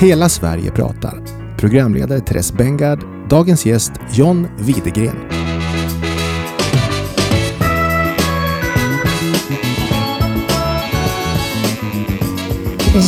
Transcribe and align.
Hela 0.00 0.28
Sverige 0.28 0.70
pratar. 0.70 1.22
Programledare 1.56 2.20
Therese 2.20 2.52
Bengard. 2.52 2.98
Dagens 3.28 3.66
gäst 3.66 3.92
John 4.12 4.48
Widegren. 4.58 5.16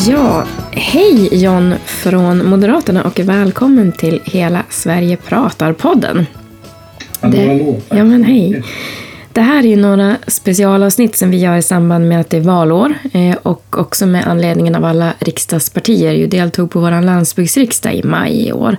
Ja, 0.08 0.44
hej 0.72 1.28
John 1.44 1.74
från 1.84 2.46
Moderaterna 2.46 3.04
och 3.04 3.18
välkommen 3.18 3.92
till 3.92 4.20
Hela 4.24 4.62
Sverige 4.70 5.16
pratar-podden. 5.16 6.26
Hallå, 7.20 7.38
hallå. 7.46 7.80
Ja, 7.88 8.04
men 8.04 8.24
hej. 8.24 8.62
Det 9.32 9.40
här 9.40 9.58
är 9.58 9.68
ju 9.68 9.76
några 9.76 10.16
specialavsnitt 10.26 11.16
som 11.16 11.30
vi 11.30 11.36
gör 11.36 11.56
i 11.56 11.62
samband 11.62 12.08
med 12.08 12.20
att 12.20 12.30
det 12.30 12.36
är 12.36 12.40
valår 12.40 12.94
eh, 13.12 13.36
och 13.42 13.78
också 13.78 14.06
med 14.06 14.26
anledningen 14.26 14.74
av 14.74 14.84
alla 14.84 15.14
riksdagspartier 15.18 16.12
ju 16.12 16.26
deltog 16.26 16.70
på 16.70 16.80
vår 16.80 17.02
landsbygdsriksdag 17.02 17.94
i 17.94 18.02
maj 18.02 18.48
i 18.48 18.52
år 18.52 18.76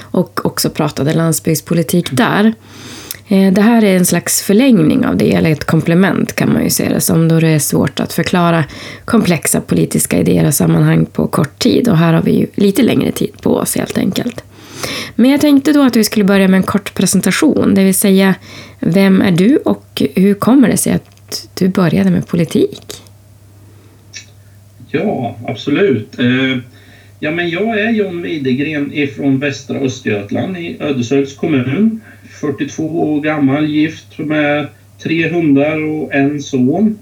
och 0.00 0.46
också 0.46 0.70
pratade 0.70 1.14
landsbygdspolitik 1.14 2.08
där. 2.10 2.54
Eh, 3.28 3.52
det 3.52 3.60
här 3.60 3.84
är 3.84 3.96
en 3.96 4.04
slags 4.04 4.42
förlängning 4.42 5.06
av 5.06 5.16
det, 5.16 5.34
eller 5.34 5.50
ett 5.50 5.64
komplement 5.64 6.32
kan 6.32 6.52
man 6.52 6.64
ju 6.64 6.70
se 6.70 6.88
det 6.88 7.00
som, 7.00 7.28
då 7.28 7.40
det 7.40 7.48
är 7.48 7.58
svårt 7.58 8.00
att 8.00 8.12
förklara 8.12 8.64
komplexa 9.04 9.60
politiska 9.60 10.18
idéer 10.18 10.46
och 10.46 10.54
sammanhang 10.54 11.06
på 11.06 11.26
kort 11.26 11.58
tid. 11.58 11.88
Och 11.88 11.96
här 11.96 12.12
har 12.12 12.22
vi 12.22 12.32
ju 12.32 12.46
lite 12.54 12.82
längre 12.82 13.12
tid 13.12 13.32
på 13.42 13.56
oss 13.56 13.76
helt 13.76 13.98
enkelt. 13.98 14.44
Men 15.14 15.30
jag 15.30 15.40
tänkte 15.40 15.72
då 15.72 15.82
att 15.82 15.96
vi 15.96 16.04
skulle 16.04 16.24
börja 16.24 16.48
med 16.48 16.58
en 16.58 16.62
kort 16.62 16.94
presentation, 16.94 17.74
det 17.74 17.84
vill 17.84 17.94
säga 17.94 18.34
vem 18.80 19.22
är 19.22 19.30
du 19.30 19.56
och 19.56 20.02
hur 20.14 20.34
kommer 20.34 20.68
det 20.68 20.76
sig 20.76 20.92
att 20.92 21.48
du 21.54 21.68
började 21.68 22.10
med 22.10 22.26
politik? 22.26 23.02
Ja, 24.90 25.36
absolut. 25.46 26.18
Eh, 26.18 26.58
ja, 27.20 27.30
men 27.30 27.50
jag 27.50 27.80
är 27.80 27.90
John 27.90 28.22
Widegren 28.22 28.92
ifrån 28.94 29.38
västra 29.38 29.78
Östergötland 29.78 30.56
i 30.56 30.76
Ödeshögs 30.80 31.36
kommun. 31.36 32.00
42 32.40 32.84
år 32.84 33.20
gammal, 33.20 33.66
gift 33.66 34.18
med 34.18 34.66
tre 35.02 35.28
hundar 35.28 35.82
och 35.82 36.14
en 36.14 36.42
son. 36.42 36.98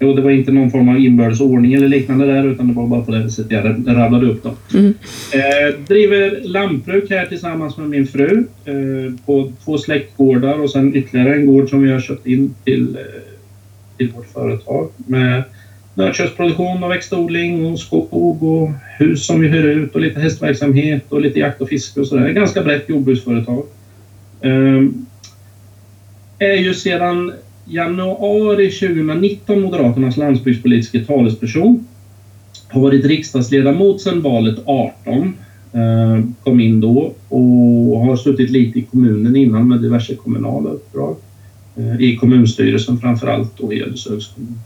Och 0.00 0.16
det 0.16 0.22
var 0.22 0.30
inte 0.30 0.52
någon 0.52 0.70
form 0.70 0.88
av 0.88 0.98
inbördes 0.98 1.40
ordning 1.40 1.74
eller 1.74 1.88
liknande 1.88 2.26
där 2.26 2.46
utan 2.46 2.68
det 2.68 2.74
var 2.74 2.86
bara 2.86 3.02
på 3.02 3.12
det 3.12 3.30
sättet 3.30 3.52
jag 3.52 3.64
rabblade 3.86 4.26
upp 4.26 4.42
dem. 4.42 4.56
Mm. 4.74 4.94
Eh, 5.32 5.80
driver 5.86 6.40
lantbruk 6.44 7.10
här 7.10 7.26
tillsammans 7.26 7.76
med 7.76 7.88
min 7.88 8.06
fru 8.06 8.44
eh, 8.64 9.14
på 9.26 9.52
två 9.64 9.78
släktgårdar 9.78 10.60
och 10.60 10.70
sen 10.70 10.96
ytterligare 10.96 11.34
en 11.34 11.46
gård 11.46 11.70
som 11.70 11.82
vi 11.82 11.92
har 11.92 12.00
köpt 12.00 12.26
in 12.26 12.54
till, 12.64 12.96
eh, 12.96 13.02
till 13.96 14.12
vårt 14.12 14.26
företag 14.26 14.90
med 14.96 15.42
nötköttsproduktion 15.94 16.84
och 16.84 16.90
växtodling 16.90 17.66
och 17.66 17.80
skog 17.80 18.42
och 18.42 18.70
hus 18.98 19.26
som 19.26 19.40
vi 19.40 19.48
hyr 19.48 19.64
ut 19.64 19.94
och 19.94 20.00
lite 20.00 20.20
hästverksamhet 20.20 21.04
och 21.08 21.20
lite 21.20 21.38
jakt 21.38 21.60
och 21.60 21.68
fiske 21.68 22.00
och 22.00 22.06
sådär. 22.06 22.28
Ganska 22.28 22.62
brett 22.62 22.88
jordbruksföretag. 22.88 23.64
Um, 24.40 25.06
är 26.38 26.54
ju 26.54 26.74
sedan 26.74 27.32
januari 27.68 28.70
2019 28.70 29.60
Moderaternas 29.60 30.16
landsbygdspolitiska 30.16 31.00
talesperson. 31.04 31.86
Har 32.68 32.80
varit 32.80 33.04
riksdagsledamot 33.04 34.00
sedan 34.00 34.22
valet 34.22 34.58
18. 34.64 35.34
Eh, 35.72 36.24
kom 36.44 36.60
in 36.60 36.80
då 36.80 37.14
och 37.28 38.00
har 38.00 38.16
suttit 38.16 38.50
lite 38.50 38.78
i 38.78 38.82
kommunen 38.82 39.36
innan 39.36 39.68
med 39.68 39.80
diverse 39.80 40.14
kommunala 40.14 40.70
uppdrag. 40.70 41.16
Eh, 41.76 42.00
I 42.00 42.16
kommunstyrelsen 42.16 42.98
framförallt 42.98 43.60
och 43.60 43.74
i 43.74 43.82
Ödeshögs 43.82 44.26
kommun. 44.26 44.58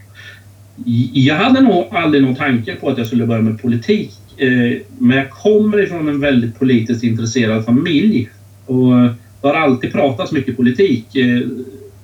Jag 1.13 1.35
hade 1.35 1.61
nog 1.61 1.85
aldrig 1.91 2.23
någon 2.23 2.35
tanke 2.35 2.75
på 2.75 2.89
att 2.89 2.99
jag 2.99 3.07
skulle 3.07 3.27
börja 3.27 3.43
med 3.43 3.63
politik. 3.63 4.11
Eh, 4.37 4.79
men 4.99 5.17
jag 5.17 5.31
kommer 5.31 5.83
ifrån 5.83 6.09
en 6.09 6.21
väldigt 6.21 6.59
politiskt 6.59 7.05
intresserad 7.05 7.65
familj. 7.65 8.29
Och 8.67 8.93
det 9.41 9.49
har 9.49 9.55
alltid 9.55 9.93
pratats 9.93 10.33
mycket 10.33 10.57
politik. 10.57 11.07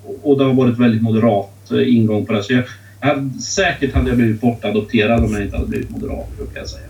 Eh, 0.09 0.15
och 0.23 0.39
det 0.39 0.45
har 0.45 0.55
varit 0.55 0.79
väldigt 0.79 1.03
moderat 1.03 1.71
eh, 1.71 1.97
ingång 1.97 2.27
på 2.27 2.33
det. 2.33 2.43
Så 2.43 2.53
jag, 2.53 2.65
jag 3.01 3.31
säkert 3.43 3.95
hade 3.95 4.09
jag 4.09 4.17
blivit 4.17 4.41
bortadopterad 4.41 5.25
om 5.25 5.33
jag 5.33 5.43
inte 5.43 5.57
hade 5.57 5.69
blivit 5.69 5.91
moderat, 5.91 6.37
brukar 6.37 6.61
jag 6.61 6.69
säga. 6.69 6.87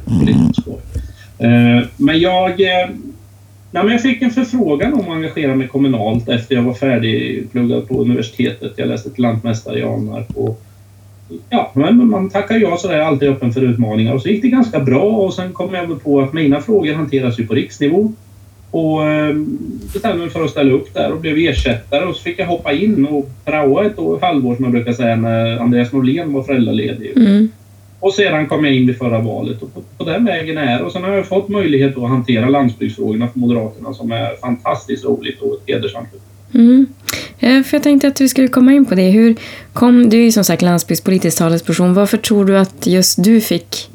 Mm. 1.38 1.84
Men 1.96 2.20
jag... 2.20 2.60
Nej, 3.70 3.84
men 3.84 3.92
jag 3.92 4.02
fick 4.02 4.22
en 4.22 4.30
förfrågan 4.30 4.94
om 4.94 5.00
att 5.00 5.08
engagera 5.08 5.54
mig 5.54 5.68
kommunalt 5.68 6.28
efter 6.28 6.54
jag 6.54 6.62
var 6.62 6.74
färdigpluggad 6.74 7.88
på 7.88 8.00
universitetet. 8.00 8.72
Jag 8.76 8.88
läste 8.88 9.10
till 9.10 9.22
lantmästare 9.22 9.78
i 9.78 9.82
Alnarp 9.82 10.36
och 10.36 10.62
ja, 11.50 11.70
men 11.74 12.08
man 12.08 12.30
tackar 12.30 12.56
ja 12.56 12.76
så 12.76 12.88
är 12.88 12.96
jag 12.96 13.06
alltid 13.06 13.28
öppen 13.28 13.52
för 13.52 13.60
utmaningar. 13.60 14.14
Och 14.14 14.22
så 14.22 14.28
gick 14.28 14.42
det 14.42 14.48
ganska 14.48 14.80
bra 14.80 15.02
och 15.02 15.34
sen 15.34 15.52
kom 15.52 15.74
jag 15.74 16.02
på 16.02 16.20
att 16.20 16.32
mina 16.32 16.60
frågor 16.60 16.94
hanteras 16.94 17.40
ju 17.40 17.46
på 17.46 17.54
riksnivå. 17.54 18.12
Och 18.70 19.04
eh, 19.04 19.34
bestämde 19.92 20.18
mig 20.18 20.30
för 20.30 20.44
att 20.44 20.50
ställa 20.50 20.72
upp 20.72 20.94
där 20.94 21.12
och 21.12 21.20
blev 21.20 21.38
ersättare 21.38 22.04
och 22.04 22.16
så 22.16 22.22
fick 22.22 22.38
jag 22.38 22.46
hoppa 22.46 22.72
in 22.72 23.06
och 23.06 23.30
praoa 23.44 23.84
ett 23.84 23.98
år, 23.98 24.18
halvår 24.22 24.54
som 24.54 24.64
jag 24.64 24.72
brukar 24.72 24.92
säga 24.92 25.16
när 25.16 25.58
Andreas 25.58 25.92
Norlén 25.92 26.32
var 26.32 26.42
föräldraledig. 26.42 27.12
Mm. 27.16 27.48
Och 28.00 28.14
sedan 28.14 28.46
kom 28.46 28.64
jag 28.64 28.74
in 28.74 28.86
vid 28.86 28.98
förra 28.98 29.18
valet 29.18 29.62
och 29.62 29.74
på, 29.74 29.82
på 29.98 30.04
den 30.04 30.24
vägen 30.24 30.58
är 30.58 30.82
Och 30.82 30.92
sen 30.92 31.04
har 31.04 31.10
jag 31.10 31.26
fått 31.26 31.48
möjlighet 31.48 31.96
att 31.96 32.08
hantera 32.08 32.48
landsbygdsfrågorna 32.48 33.28
för 33.28 33.38
Moderaterna 33.38 33.94
som 33.94 34.12
är 34.12 34.36
fantastiskt 34.40 35.04
roligt 35.04 35.40
och 35.40 35.54
ett 35.54 35.60
hedersamt 35.66 36.08
mm. 36.54 36.86
Eh, 37.40 37.62
för 37.62 37.76
jag 37.76 37.82
tänkte 37.82 38.08
att 38.08 38.20
vi 38.20 38.28
skulle 38.28 38.48
komma 38.48 38.72
in 38.72 38.86
på 38.86 38.94
det. 38.94 39.10
Hur 39.10 39.36
kom, 39.72 40.10
du 40.10 40.18
är 40.18 40.22
ju 40.22 40.32
som 40.32 40.44
sagt 40.44 40.62
landsbygdspolitisk 40.62 41.38
talesperson. 41.38 41.94
Varför 41.94 42.16
tror 42.16 42.44
du 42.44 42.58
att 42.58 42.86
just 42.86 43.24
du 43.24 43.40
fick 43.40 43.90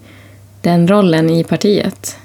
den 0.62 0.88
rollen 0.88 1.30
i 1.30 1.44
partiet? 1.44 2.18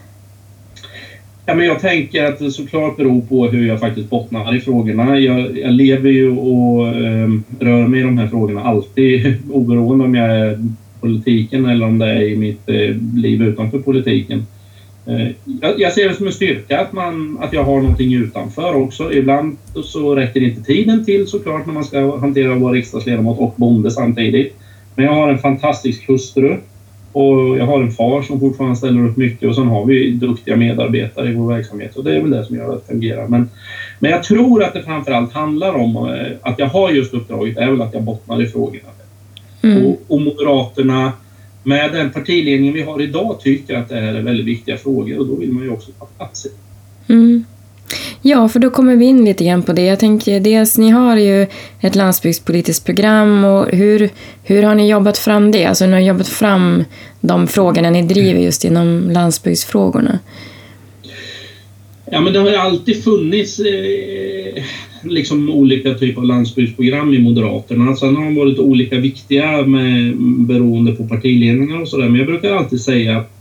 Ja, 1.48 1.54
men 1.54 1.66
jag 1.66 1.80
tänker 1.80 2.24
att 2.24 2.38
det 2.38 2.50
såklart 2.50 2.96
beror 2.96 3.20
på 3.20 3.46
hur 3.46 3.66
jag 3.66 3.80
faktiskt 3.80 4.10
bottnar 4.10 4.56
i 4.56 4.60
frågorna. 4.60 5.18
Jag, 5.18 5.58
jag 5.58 5.72
lever 5.72 6.10
ju 6.10 6.30
och 6.30 6.88
eh, 6.88 7.28
rör 7.60 7.86
mig 7.86 8.00
i 8.00 8.02
de 8.02 8.18
här 8.18 8.26
frågorna 8.26 8.62
alltid 8.62 9.36
oberoende 9.50 10.04
om 10.04 10.14
jag 10.14 10.36
är 10.36 10.58
politiken 11.00 11.66
eller 11.66 11.86
om 11.86 11.98
det 11.98 12.06
är 12.06 12.20
i 12.20 12.36
mitt 12.36 12.68
eh, 12.68 12.96
liv 13.16 13.42
utanför 13.42 13.78
politiken. 13.78 14.46
Eh, 15.06 15.28
jag 15.76 15.92
ser 15.92 16.08
det 16.08 16.14
som 16.14 16.26
en 16.26 16.32
styrka 16.32 16.80
att, 16.80 16.92
man, 16.92 17.38
att 17.40 17.52
jag 17.52 17.64
har 17.64 17.80
någonting 17.80 18.14
utanför 18.14 18.74
också. 18.74 19.12
Ibland 19.12 19.56
så 19.84 20.14
räcker 20.14 20.42
inte 20.42 20.62
tiden 20.62 21.04
till 21.04 21.26
såklart 21.26 21.66
när 21.66 21.74
man 21.74 21.84
ska 21.84 22.16
hantera 22.16 22.52
att 22.52 22.60
vara 22.60 22.72
riksdagsledamot 22.72 23.38
och 23.38 23.54
bonde 23.56 23.90
samtidigt. 23.90 24.56
Men 24.94 25.04
jag 25.04 25.12
har 25.12 25.28
en 25.28 25.38
fantastisk 25.38 26.08
hustru 26.08 26.56
och 27.12 27.58
jag 27.58 27.66
har 27.66 27.82
en 27.82 27.90
far 27.90 28.22
som 28.22 28.40
fortfarande 28.40 28.76
ställer 28.76 29.06
upp 29.06 29.16
mycket 29.16 29.48
och 29.48 29.54
sen 29.54 29.66
har 29.66 29.84
vi 29.84 30.10
duktiga 30.10 30.56
medarbetare 30.56 31.30
i 31.30 31.34
vår 31.34 31.54
verksamhet 31.54 31.96
och 31.96 32.04
det 32.04 32.16
är 32.16 32.20
väl 32.20 32.30
det 32.30 32.44
som 32.44 32.56
gör 32.56 32.74
att 32.74 32.86
det 32.86 32.92
fungerar. 32.92 33.28
Men, 33.28 33.50
men 33.98 34.10
jag 34.10 34.22
tror 34.22 34.62
att 34.62 34.74
det 34.74 34.82
framförallt 34.82 35.32
handlar 35.32 35.74
om 35.74 35.96
eh, 35.96 36.36
att 36.42 36.58
jag 36.58 36.66
har 36.66 36.90
just 36.90 37.14
uppdraget 37.14 37.56
är 37.56 37.70
väl 37.70 37.82
att 37.82 37.94
jag 37.94 38.02
bottnar 38.02 38.42
i 38.42 38.46
frågorna. 38.46 38.88
Mm. 39.62 39.86
Och, 39.86 40.00
och 40.08 40.20
Moderaterna 40.20 41.12
med 41.62 41.92
den 41.92 42.10
partiledning 42.10 42.72
vi 42.72 42.82
har 42.82 43.02
idag 43.02 43.40
tycker 43.40 43.76
att 43.76 43.88
det 43.88 43.94
här 43.94 44.14
är 44.14 44.20
väldigt 44.20 44.46
viktiga 44.46 44.76
frågor 44.76 45.18
och 45.18 45.26
då 45.26 45.34
vill 45.34 45.52
man 45.52 45.62
ju 45.62 45.70
också 45.70 45.90
ta 45.98 46.04
plats 46.04 46.46
i. 46.46 46.48
Mm. 47.12 47.44
Ja, 48.22 48.48
för 48.48 48.60
då 48.60 48.70
kommer 48.70 48.96
vi 48.96 49.04
in 49.04 49.24
lite 49.24 49.44
grann 49.44 49.62
på 49.62 49.72
det. 49.72 49.82
Jag 49.82 49.98
tänker 49.98 50.40
dels, 50.40 50.78
ni 50.78 50.90
har 50.90 51.16
ju 51.16 51.46
ett 51.80 51.94
landsbygdspolitiskt 51.94 52.86
program 52.86 53.44
och 53.44 53.68
hur, 53.72 54.10
hur 54.42 54.62
har 54.62 54.74
ni 54.74 54.90
jobbat 54.90 55.18
fram 55.18 55.50
det? 55.50 55.64
Alltså 55.64 55.86
ni 55.86 55.92
har 55.92 56.00
jobbat 56.00 56.28
fram 56.28 56.84
de 57.20 57.46
frågorna 57.46 57.90
ni 57.90 58.02
driver 58.02 58.40
just 58.40 58.64
inom 58.64 59.10
landsbygdsfrågorna. 59.10 60.18
Ja, 62.10 62.20
men 62.20 62.32
det 62.32 62.38
har 62.38 62.50
ju 62.50 62.56
alltid 62.56 63.04
funnits 63.04 63.58
eh, 63.58 64.62
liksom 65.02 65.50
olika 65.50 65.94
typer 65.94 66.20
av 66.20 66.26
landsbygdsprogram 66.26 67.14
i 67.14 67.18
Moderaterna. 67.18 67.96
Sen 67.96 68.16
har 68.16 68.24
de 68.24 68.34
varit 68.34 68.58
olika 68.58 68.98
viktiga 68.98 69.66
med, 69.66 70.16
beroende 70.20 70.92
på 70.92 71.08
partiledningar 71.08 71.80
och 71.80 71.88
sådär. 71.88 72.08
Men 72.08 72.16
jag 72.16 72.26
brukar 72.26 72.52
alltid 72.52 72.80
säga 72.80 73.18
att 73.18 73.37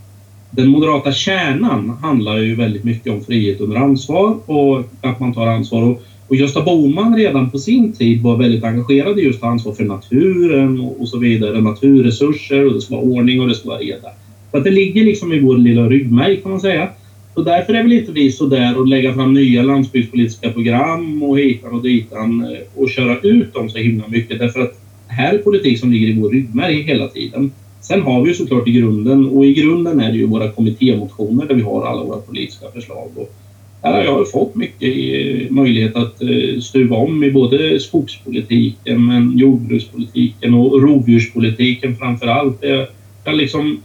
den 0.50 0.68
moderata 0.68 1.12
kärnan 1.12 1.90
handlar 2.02 2.38
ju 2.38 2.54
väldigt 2.54 2.84
mycket 2.84 3.12
om 3.12 3.24
frihet 3.24 3.60
under 3.60 3.76
ansvar 3.76 4.36
och 4.46 4.82
att 5.00 5.20
man 5.20 5.34
tar 5.34 5.46
ansvar. 5.46 5.82
Och, 5.82 6.02
och 6.28 6.36
Gösta 6.36 6.62
Bohman 6.62 7.16
redan 7.16 7.50
på 7.50 7.58
sin 7.58 7.92
tid 7.92 8.22
var 8.22 8.36
väldigt 8.36 8.64
engagerad 8.64 9.18
i 9.18 9.22
just 9.22 9.42
ansvar 9.42 9.72
för 9.72 9.84
naturen 9.84 10.80
och, 10.80 11.00
och 11.00 11.08
så 11.08 11.18
vidare. 11.18 11.60
Naturresurser 11.60 12.66
och 12.66 12.74
det 12.74 12.80
ska 12.80 12.96
vara 12.96 13.04
ordning 13.04 13.40
och 13.40 13.46
det 13.46 13.54
ska 13.54 13.68
vara 13.68 13.78
reda. 13.78 14.08
Så 14.50 14.56
att 14.56 14.64
det 14.64 14.70
ligger 14.70 15.04
liksom 15.04 15.32
i 15.32 15.38
vår 15.38 15.56
lilla 15.56 15.88
ryggmärg 15.88 16.36
kan 16.36 16.50
man 16.50 16.60
säga. 16.60 16.88
Så 17.34 17.42
därför 17.42 17.74
är 17.74 17.82
väl 17.82 17.92
inte 17.92 18.12
vi 18.12 18.30
så 18.30 18.46
där 18.46 18.78
och 18.78 18.86
lägga 18.86 19.14
fram 19.14 19.34
nya 19.34 19.62
landsbygdspolitiska 19.62 20.50
program 20.50 21.22
och 21.22 21.38
hitan 21.38 21.72
och 21.72 21.82
ditan 21.82 22.40
eh, 22.40 22.82
och 22.82 22.90
köra 22.90 23.18
ut 23.18 23.54
dem 23.54 23.68
så 23.68 23.78
himla 23.78 24.08
mycket. 24.08 24.38
Därför 24.38 24.60
att 24.60 24.80
här 25.06 25.34
är 25.34 25.38
politik 25.38 25.78
som 25.78 25.92
ligger 25.92 26.06
i 26.06 26.20
vår 26.20 26.30
ryggmärg 26.30 26.82
hela 26.82 27.08
tiden. 27.08 27.50
Sen 27.88 28.02
har 28.02 28.22
vi 28.22 28.28
ju 28.28 28.34
såklart 28.34 28.68
i 28.68 28.72
grunden 28.72 29.28
och 29.28 29.46
i 29.46 29.52
grunden 29.52 30.00
är 30.00 30.12
det 30.12 30.18
ju 30.18 30.26
våra 30.26 30.50
kommittémotioner 30.50 31.46
där 31.46 31.54
vi 31.54 31.62
har 31.62 31.86
alla 31.86 32.04
våra 32.04 32.18
politiska 32.18 32.66
förslag. 32.74 33.08
Och 33.14 33.34
här 33.82 33.92
har 33.92 34.02
jag 34.02 34.30
fått 34.30 34.54
mycket 34.54 35.50
möjlighet 35.50 35.96
att 35.96 36.22
eh, 36.22 36.60
stuva 36.60 36.96
om 36.96 37.24
i 37.24 37.30
både 37.30 37.80
skogspolitiken, 37.80 39.04
men 39.04 39.38
jordbrukspolitiken 39.38 40.54
och 40.54 40.82
rovdjurspolitiken 40.82 41.96
framför 41.96 42.26
allt. 42.26 42.64
Jag, 43.24 43.36
liksom 43.36 43.80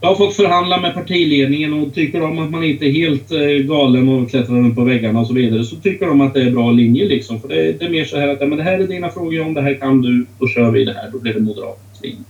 jag 0.00 0.08
har 0.08 0.16
fått 0.16 0.36
förhandla 0.36 0.80
med 0.80 0.94
partiledningen 0.94 1.72
och 1.72 1.94
tycker 1.94 2.20
de 2.20 2.38
att 2.38 2.50
man 2.50 2.62
inte 2.62 2.86
är 2.86 2.90
helt 2.90 3.32
eh, 3.32 3.66
galen 3.68 4.08
och 4.08 4.30
klättrar 4.30 4.56
runt 4.56 4.74
på 4.74 4.84
väggarna 4.84 5.20
och 5.20 5.26
så 5.26 5.32
vidare 5.32 5.64
så 5.64 5.76
tycker 5.76 6.06
de 6.06 6.20
att 6.20 6.34
det 6.34 6.42
är 6.42 6.50
bra 6.50 6.70
linje 6.70 7.04
liksom. 7.04 7.40
För 7.40 7.48
det, 7.48 7.72
det 7.78 7.84
är 7.84 7.90
mer 7.90 8.04
så 8.04 8.16
här 8.16 8.28
att 8.28 8.48
men 8.48 8.58
det 8.58 8.64
här 8.64 8.78
är 8.78 8.86
dina 8.86 9.08
frågor 9.08 9.40
om 9.40 9.54
det 9.54 9.62
här 9.62 9.74
kan 9.74 10.02
du, 10.02 10.26
då 10.38 10.46
kör 10.46 10.70
vi 10.70 10.84
det 10.84 10.92
här. 10.92 11.10
Då 11.12 11.18
blir 11.18 11.34
det 11.34 11.40
Moderaternas 11.40 12.02
linje. 12.02 12.22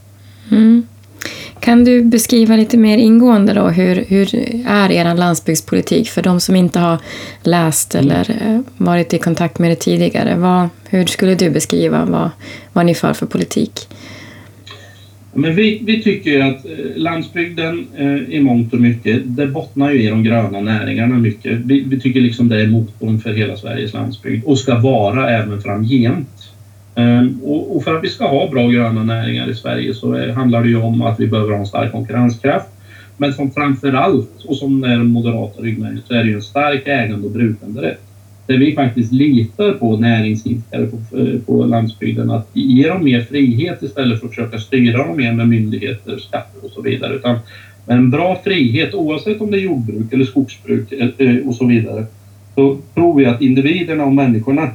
Mm. 0.50 0.82
Kan 1.62 1.84
du 1.84 2.04
beskriva 2.04 2.56
lite 2.56 2.76
mer 2.76 2.98
ingående 2.98 3.52
då 3.52 3.68
hur, 3.68 4.04
hur 4.08 4.34
är 4.66 4.92
er 4.92 5.14
landsbygdspolitik 5.14 6.08
för 6.08 6.22
de 6.22 6.40
som 6.40 6.56
inte 6.56 6.78
har 6.78 6.98
läst 7.42 7.94
eller 7.94 8.30
eh, 8.30 8.60
varit 8.76 9.14
i 9.14 9.18
kontakt 9.18 9.58
med 9.58 9.70
det 9.70 9.76
tidigare? 9.76 10.36
Vad, 10.36 10.68
hur 10.88 11.06
skulle 11.06 11.34
du 11.34 11.50
beskriva 11.50 12.04
vad, 12.04 12.30
vad 12.72 12.86
ni 12.86 12.94
för 12.94 13.12
för 13.12 13.26
politik? 13.26 13.72
Men 15.34 15.54
vi, 15.54 15.82
vi 15.84 16.02
tycker 16.02 16.40
att 16.40 16.64
eh, 16.64 16.70
landsbygden 16.96 17.86
eh, 17.96 18.34
i 18.34 18.40
mångt 18.40 18.72
och 18.72 18.80
mycket, 18.80 19.22
det 19.24 19.46
bottnar 19.46 19.90
ju 19.90 20.02
i 20.02 20.06
de 20.06 20.24
gröna 20.24 20.60
näringarna 20.60 21.14
mycket. 21.14 21.58
Vi, 21.58 21.80
vi 21.80 22.00
tycker 22.00 22.20
liksom 22.20 22.48
det 22.48 22.62
är 22.62 22.66
motorn 22.66 23.20
för 23.20 23.34
hela 23.34 23.56
Sveriges 23.56 23.92
landsbygd 23.92 24.44
och 24.44 24.58
ska 24.58 24.78
vara 24.78 25.30
även 25.30 25.62
framgent. 25.62 26.41
Ehm, 26.94 27.40
och, 27.44 27.84
för 27.84 27.94
att 27.94 28.04
vi 28.04 28.08
ska 28.08 28.28
ha 28.28 28.50
bra 28.50 28.68
gröna 28.68 29.02
näringar 29.04 29.50
i 29.50 29.54
Sverige 29.54 29.94
så 29.94 30.14
eh, 30.14 30.34
handlar 30.34 30.62
det 30.62 30.68
ju 30.68 30.76
om 30.76 31.02
att 31.02 31.20
vi 31.20 31.26
behöver 31.26 31.52
ha 31.52 31.60
en 31.60 31.66
stark 31.66 31.92
konkurrenskraft. 31.92 32.68
Men 33.16 33.32
som 33.32 33.50
framför 33.50 33.92
allt, 33.92 34.44
och 34.44 34.56
som 34.56 34.84
är 34.84 34.98
den 34.98 35.12
moderata 35.12 35.62
ryggmärgen, 35.62 36.02
så 36.08 36.14
är 36.14 36.22
det 36.22 36.28
ju 36.28 36.34
en 36.34 36.42
stark 36.42 36.86
ägande 36.86 37.26
och 37.26 37.32
brukanderätt 37.32 38.00
där 38.46 38.56
vi 38.56 38.74
faktiskt 38.74 39.12
litar 39.12 39.72
på 39.72 39.96
näringsidkare 39.96 40.86
på, 40.86 41.18
eh, 41.18 41.40
på 41.46 41.64
landsbygden 41.64 42.30
att 42.30 42.48
ge 42.52 42.88
dem 42.88 43.04
mer 43.04 43.20
frihet 43.20 43.82
istället 43.82 44.20
för 44.20 44.26
att 44.26 44.34
försöka 44.34 44.58
styra 44.58 45.06
dem 45.06 45.16
mer 45.16 45.32
med 45.32 45.48
myndigheter, 45.48 46.18
skatter 46.18 46.64
och 46.64 46.70
så 46.70 46.82
vidare. 46.82 47.14
Utan 47.14 47.38
en 47.86 48.10
bra 48.10 48.40
frihet 48.44 48.94
oavsett 48.94 49.40
om 49.40 49.50
det 49.50 49.58
är 49.58 49.62
jordbruk 49.62 50.12
eller 50.12 50.24
skogsbruk 50.24 50.92
eh, 50.92 51.36
och 51.46 51.54
så 51.54 51.66
vidare. 51.66 52.04
Så 52.54 52.78
tror 52.94 53.18
vi 53.18 53.26
att 53.26 53.42
individerna 53.42 54.04
och 54.04 54.12
människorna 54.12 54.70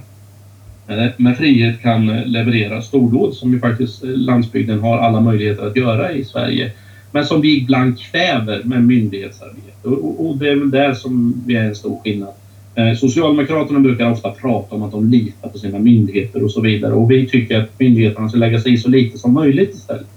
med 1.17 1.37
frihet 1.37 1.81
kan 1.81 2.07
leverera 2.07 2.81
stordåd 2.81 3.33
som 3.33 3.53
ju 3.53 3.59
faktiskt 3.59 4.03
landsbygden 4.03 4.79
har 4.79 4.97
alla 4.97 5.21
möjligheter 5.21 5.67
att 5.67 5.75
göra 5.75 6.11
i 6.11 6.25
Sverige. 6.25 6.71
Men 7.11 7.25
som 7.25 7.41
vi 7.41 7.57
ibland 7.57 7.99
kräver 7.99 8.63
med 8.63 8.83
myndighetsarbete 8.83 9.87
och 10.17 10.37
det 10.37 10.49
är 10.49 10.55
väl 10.55 10.71
där 10.71 10.93
som 10.93 11.43
vi 11.45 11.55
är 11.55 11.63
en 11.63 11.75
stor 11.75 11.99
skillnad. 12.03 12.33
Eh, 12.75 12.95
Socialdemokraterna 12.95 13.79
brukar 13.79 14.11
ofta 14.11 14.31
prata 14.31 14.75
om 14.75 14.83
att 14.83 14.91
de 14.91 15.09
litar 15.09 15.49
på 15.49 15.57
sina 15.57 15.79
myndigheter 15.79 16.43
och 16.43 16.51
så 16.51 16.61
vidare 16.61 16.93
och 16.93 17.11
vi 17.11 17.29
tycker 17.29 17.59
att 17.59 17.79
myndigheterna 17.79 18.29
ska 18.29 18.37
lägga 18.37 18.61
sig 18.61 18.73
i 18.73 18.77
så 18.77 18.89
lite 18.89 19.17
som 19.17 19.33
möjligt 19.33 19.75
istället. 19.75 20.07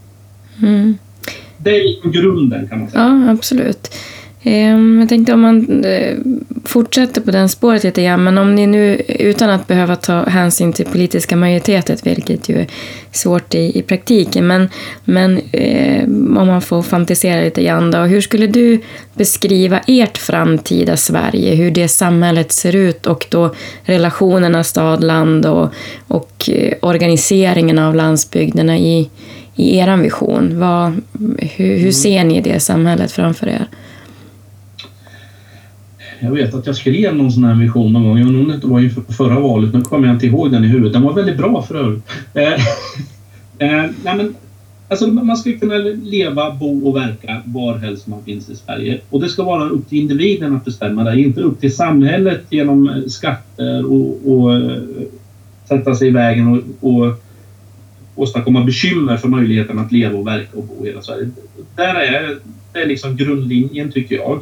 Mm. 0.62 0.98
Det 1.58 1.70
är 1.70 2.10
grunden 2.12 2.68
kan 2.68 2.78
man 2.78 2.90
säga. 2.90 3.02
Ja, 3.02 3.30
absolut. 3.30 3.94
Ehm, 4.42 5.00
jag 5.00 5.08
tänkte 5.08 5.32
om 5.32 5.40
man 5.40 5.84
eh, 5.84 6.16
fortsätter 6.64 7.20
på 7.20 7.30
den 7.30 7.48
spåret 7.48 7.84
lite 7.84 8.02
grann, 8.02 8.24
men 8.24 8.38
om 8.38 8.54
ni 8.54 8.66
nu 8.66 9.02
utan 9.08 9.50
att 9.50 9.66
behöva 9.66 9.96
ta 9.96 10.24
hänsyn 10.24 10.72
till 10.72 10.86
politiska 10.86 11.36
majoriteter, 11.36 11.98
vilket 12.02 12.48
ju 12.48 12.58
är 12.58 12.66
svårt 13.12 13.54
i, 13.54 13.78
i 13.78 13.82
praktiken, 13.82 14.46
men, 14.46 14.68
men 15.04 15.40
eh, 15.52 16.04
om 16.04 16.46
man 16.46 16.62
får 16.62 16.82
fantisera 16.82 17.40
lite 17.40 17.62
grann 17.62 17.90
då, 17.90 17.98
hur 17.98 18.20
skulle 18.20 18.46
du 18.46 18.80
beskriva 19.14 19.80
ert 19.86 20.18
framtida 20.18 20.96
Sverige, 20.96 21.54
hur 21.54 21.70
det 21.70 21.88
samhället 21.88 22.52
ser 22.52 22.76
ut 22.76 23.06
och 23.06 23.26
då 23.30 23.54
relationerna 23.82 24.64
stad-land 24.64 25.46
och, 25.46 25.68
och 26.08 26.50
eh, 26.52 26.74
organiseringen 26.82 27.78
av 27.78 27.94
landsbygderna 27.94 28.78
i, 28.78 29.10
i 29.56 29.78
er 29.78 29.96
vision? 29.96 30.60
Vad, 30.60 31.00
hur, 31.38 31.78
hur 31.78 31.92
ser 31.92 32.24
ni 32.24 32.40
det 32.40 32.60
samhället 32.60 33.12
framför 33.12 33.46
er? 33.46 33.66
Jag 36.22 36.30
vet 36.30 36.54
att 36.54 36.66
jag 36.66 36.76
skrev 36.76 37.16
någon 37.16 37.32
sån 37.32 37.44
här 37.44 37.54
vision 37.54 37.92
någon 37.92 38.04
gång. 38.04 38.18
Jag 38.18 38.28
undrar 38.28 38.54
om 38.54 38.60
det 38.60 38.66
var 38.66 38.80
inför 38.80 39.02
förra 39.12 39.40
valet. 39.40 39.74
Nu 39.74 39.80
kommer 39.80 40.06
jag 40.06 40.16
inte 40.16 40.26
ihåg 40.26 40.52
den 40.52 40.64
i 40.64 40.68
huvudet. 40.68 40.92
Den 40.92 41.02
var 41.02 41.12
väldigt 41.12 41.36
bra 41.36 41.62
för 41.62 41.74
övrigt. 41.74 42.02
Eh, 42.34 42.52
eh, 43.58 43.90
nej 44.04 44.16
men, 44.16 44.34
alltså, 44.88 45.06
man 45.06 45.36
ska 45.36 45.52
kunna 45.52 45.74
leva, 46.02 46.50
bo 46.50 46.88
och 46.88 46.96
verka 46.96 47.42
varhelst 47.44 48.06
man 48.06 48.24
finns 48.24 48.48
i 48.48 48.56
Sverige. 48.56 49.00
Och 49.10 49.20
det 49.20 49.28
ska 49.28 49.44
vara 49.44 49.68
upp 49.68 49.88
till 49.88 49.98
individen 49.98 50.56
att 50.56 50.64
bestämma 50.64 51.04
det. 51.04 51.20
Inte 51.20 51.40
upp 51.40 51.60
till 51.60 51.74
samhället 51.74 52.42
genom 52.50 52.88
eh, 52.88 53.02
skatter 53.06 53.92
och, 53.92 54.32
och 54.32 54.62
sätta 55.68 55.94
sig 55.94 56.08
i 56.08 56.10
vägen 56.10 56.46
och, 56.80 56.90
och 56.90 57.22
åstadkomma 58.14 58.64
bekymmer 58.64 59.16
för 59.16 59.28
möjligheten 59.28 59.78
att 59.78 59.92
leva 59.92 60.18
och 60.18 60.26
verka 60.26 60.58
och 60.58 60.64
bo 60.64 60.84
i 60.84 60.88
hela 60.88 61.02
Sverige. 61.02 61.30
Där 61.76 61.94
är, 61.94 62.38
det 62.72 62.78
är 62.78 62.86
liksom 62.86 63.16
grundlinjen 63.16 63.92
tycker 63.92 64.16
jag. 64.16 64.40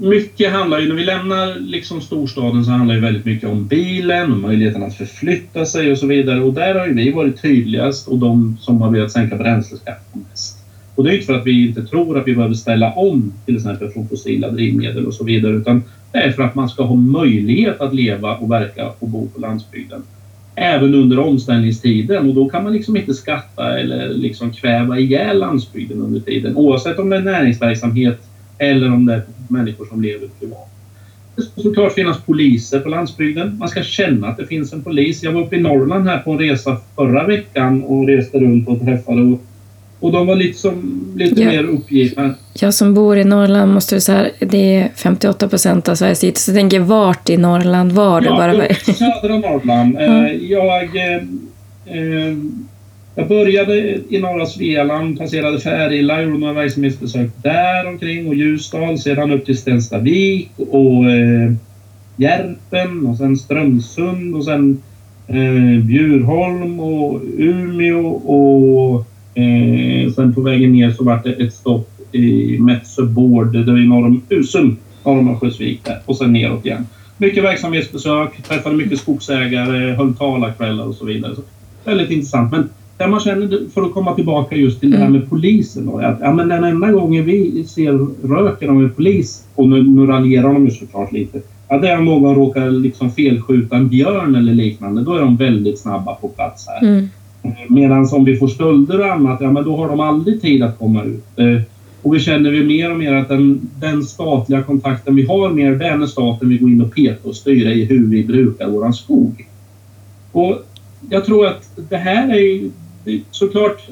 Mycket 0.00 0.52
handlar 0.52 0.78
ju, 0.78 0.88
när 0.88 0.94
vi 0.94 1.04
lämnar 1.04 1.58
liksom 1.58 2.00
storstaden 2.00 2.64
så 2.64 2.70
handlar 2.70 2.94
det 2.94 3.00
väldigt 3.00 3.24
mycket 3.24 3.48
om 3.48 3.66
bilen 3.66 4.32
och 4.32 4.38
möjligheten 4.38 4.82
att 4.82 4.94
förflytta 4.94 5.66
sig 5.66 5.90
och 5.90 5.98
så 5.98 6.06
vidare. 6.06 6.40
Och 6.40 6.52
där 6.52 6.74
har 6.74 6.86
ju 6.86 6.92
vi 6.92 7.10
varit 7.10 7.42
tydligast 7.42 8.08
och 8.08 8.18
de 8.18 8.56
som 8.60 8.80
har 8.80 8.88
velat 8.90 9.10
sänka 9.10 9.36
bränsleskatten 9.36 10.24
mest. 10.30 10.56
Och 10.94 11.04
det 11.04 11.10
är 11.10 11.14
inte 11.14 11.26
för 11.26 11.32
att 11.32 11.46
vi 11.46 11.62
inte 11.62 11.82
tror 11.82 12.18
att 12.18 12.26
vi 12.26 12.34
behöver 12.34 12.54
ställa 12.54 12.90
om 12.90 13.32
till 13.44 13.56
exempel 13.56 13.88
från 13.88 14.06
fossila 14.06 14.50
drivmedel 14.50 15.06
och 15.06 15.14
så 15.14 15.24
vidare 15.24 15.54
utan 15.56 15.80
det 16.12 16.18
är 16.18 16.30
för 16.30 16.42
att 16.42 16.54
man 16.54 16.68
ska 16.68 16.82
ha 16.82 16.94
möjlighet 16.94 17.80
att 17.80 17.92
leva 17.92 18.34
och 18.34 18.50
verka 18.50 18.90
och 18.98 19.08
bo 19.08 19.26
på 19.26 19.40
landsbygden. 19.40 20.02
Även 20.54 20.94
under 20.94 21.18
omställningstiden 21.18 22.26
och 22.26 22.34
då 22.34 22.46
kan 22.46 22.62
man 22.62 22.72
liksom 22.72 22.96
inte 22.96 23.14
skatta 23.14 23.78
eller 23.78 24.08
liksom 24.08 24.50
kväva 24.50 24.98
ihjäl 24.98 25.38
landsbygden 25.38 26.00
under 26.00 26.20
tiden 26.20 26.54
oavsett 26.54 26.98
om 26.98 27.08
det 27.08 27.16
är 27.16 27.20
näringsverksamhet 27.20 28.16
eller 28.58 28.92
om 28.92 29.06
det 29.06 29.14
är 29.14 29.22
människor 29.48 29.86
som 29.86 30.02
lever 30.02 30.28
privat. 30.40 30.68
Det 31.36 31.42
ska 31.42 31.60
såklart 31.60 31.92
finnas 31.92 32.20
poliser 32.20 32.80
på 32.80 32.88
landsbygden. 32.88 33.58
Man 33.58 33.68
ska 33.68 33.82
känna 33.82 34.28
att 34.28 34.36
det 34.36 34.46
finns 34.46 34.72
en 34.72 34.82
polis. 34.82 35.22
Jag 35.22 35.32
var 35.32 35.42
uppe 35.42 35.56
i 35.56 35.60
Norrland 35.60 36.08
här 36.08 36.18
på 36.18 36.30
en 36.30 36.38
resa 36.38 36.76
förra 36.96 37.26
veckan 37.26 37.82
och 37.84 38.06
reste 38.06 38.38
runt 38.38 38.68
och 38.68 38.80
träffade 38.80 39.22
och, 39.22 39.40
och 40.00 40.12
de 40.12 40.26
var 40.26 40.36
liksom 40.36 41.02
lite 41.16 41.40
ja. 41.40 41.48
mer 41.48 41.64
uppgivna. 41.64 42.34
Jag 42.54 42.74
som 42.74 42.94
bor 42.94 43.18
i 43.18 43.24
Norrland 43.24 43.74
måste 43.74 44.00
säga 44.00 44.30
det 44.38 44.76
är 44.76 44.90
58 44.96 45.48
procent 45.48 45.88
av 45.88 45.94
Sveriges 45.94 46.24
yta. 46.24 46.38
Så 46.38 46.50
jag 46.50 46.56
tänker 46.56 46.80
vart 46.80 47.28
i 47.28 47.36
Norrland 47.36 47.92
var 47.92 48.20
du? 48.20 48.26
Ja, 48.26 48.36
bara... 48.36 48.74
södra 48.74 49.38
Norrland. 49.38 49.96
Mm. 49.98 50.48
Jag 50.48 50.96
eh, 50.96 51.16
eh, 51.86 52.36
jag 53.14 53.28
började 53.28 54.00
i 54.08 54.20
norra 54.20 54.46
Svealand, 54.46 55.18
passerade 55.18 55.60
Färila, 55.60 56.22
gjorde 56.22 56.38
några 56.38 56.52
verksamhetsbesök 56.52 57.30
där 57.42 57.86
omkring 57.88 58.28
och 58.28 58.34
Ljusdal, 58.34 58.98
sedan 58.98 59.30
upp 59.30 59.46
till 59.46 59.58
Stenstavik 59.58 60.50
och 60.56 61.10
eh, 61.10 61.52
Järpen 62.16 63.06
och 63.06 63.16
sen 63.16 63.36
Strömsund 63.36 64.34
och 64.34 64.44
sen 64.44 64.82
eh, 65.26 65.84
Bjurholm 65.84 66.80
och 66.80 67.20
Umeå 67.38 68.06
och 68.06 69.06
eh, 69.38 70.12
sen 70.12 70.34
på 70.34 70.40
vägen 70.40 70.72
ner 70.72 70.90
så 70.90 71.04
var 71.04 71.20
det 71.24 71.32
ett 71.32 71.54
stopp 71.54 71.90
i 72.12 72.58
Metsöbord, 72.58 73.52
det 73.52 73.58
är 73.58 73.88
norr 73.88 74.06
om 74.06 74.22
Husum, 74.28 74.76
norr 75.04 75.18
om 75.18 75.28
Örnsköldsvik 75.28 75.84
där 75.84 76.00
och 76.04 76.16
sen 76.16 76.32
neråt 76.32 76.66
igen. 76.66 76.86
Mycket 77.16 77.44
verksamhetsbesök, 77.44 78.42
träffade 78.42 78.76
mycket 78.76 78.98
skogsägare, 78.98 79.94
höll 79.94 80.14
talarkvällar 80.14 80.84
och 80.84 80.94
så 80.94 81.04
vidare. 81.04 81.34
Så 81.34 81.42
väldigt 81.84 82.10
intressant. 82.10 82.52
Men 82.52 82.68
där 82.96 83.08
man 83.08 83.20
känner, 83.20 83.70
för 83.74 83.82
att 83.82 83.92
komma 83.92 84.14
tillbaka 84.14 84.56
just 84.56 84.80
till 84.80 84.90
det 84.90 84.96
här 84.96 85.06
mm. 85.06 85.20
med 85.20 85.30
polisen. 85.30 85.86
Då, 85.86 85.98
att, 85.98 86.18
ja, 86.20 86.32
men 86.32 86.48
den 86.48 86.64
enda 86.64 86.92
gången 86.92 87.24
vi 87.24 87.64
ser 87.64 87.92
röken 88.28 88.70
av 88.70 88.76
en 88.76 88.90
polis, 88.90 89.44
och 89.54 89.68
nu, 89.68 89.82
nu 89.82 90.06
raljerar 90.06 90.52
de 90.52 90.64
ju 90.64 90.70
såklart 90.70 91.12
lite, 91.12 91.40
ja, 91.68 91.78
det 91.78 91.88
är 91.88 91.98
om 91.98 92.04
någon 92.04 92.34
råkar 92.34 92.70
liksom 92.70 93.10
felskjuta 93.10 93.76
en 93.76 93.88
björn 93.88 94.34
eller 94.34 94.54
liknande. 94.54 95.02
Då 95.02 95.14
är 95.14 95.20
de 95.20 95.36
väldigt 95.36 95.78
snabba 95.78 96.14
på 96.14 96.28
plats 96.28 96.66
här. 96.68 96.88
Mm. 96.88 97.08
Eh, 97.42 97.50
Medan 97.68 98.08
om 98.12 98.24
vi 98.24 98.36
får 98.36 98.48
stölder 98.48 99.00
och 99.00 99.12
annat, 99.12 99.38
ja 99.40 99.50
men 99.50 99.64
då 99.64 99.76
har 99.76 99.88
de 99.88 100.00
aldrig 100.00 100.42
tid 100.42 100.62
att 100.62 100.78
komma 100.78 101.02
ut. 101.02 101.24
Eh, 101.36 101.60
och 102.02 102.14
vi 102.14 102.20
känner 102.20 102.50
vi 102.50 102.64
mer 102.64 102.90
och 102.90 102.98
mer 102.98 103.14
att 103.14 103.28
den, 103.28 103.60
den 103.80 104.02
statliga 104.02 104.62
kontakten 104.62 105.16
vi 105.16 105.26
har 105.26 105.50
mer, 105.50 105.72
det 105.72 105.86
är 105.86 105.96
när 105.96 106.06
staten 106.06 106.48
vill 106.48 106.60
gå 106.60 106.68
in 106.68 106.80
och 106.80 106.94
peta 106.94 107.28
och 107.28 107.36
styra 107.36 107.70
i 107.70 107.84
hur 107.84 108.06
vi 108.06 108.24
brukar 108.24 108.68
våran 108.68 108.94
skog. 108.94 109.48
Och 110.32 110.66
jag 111.10 111.24
tror 111.24 111.46
att 111.46 111.70
det 111.88 111.96
här 111.96 112.34
är 112.36 112.70
såklart 113.30 113.88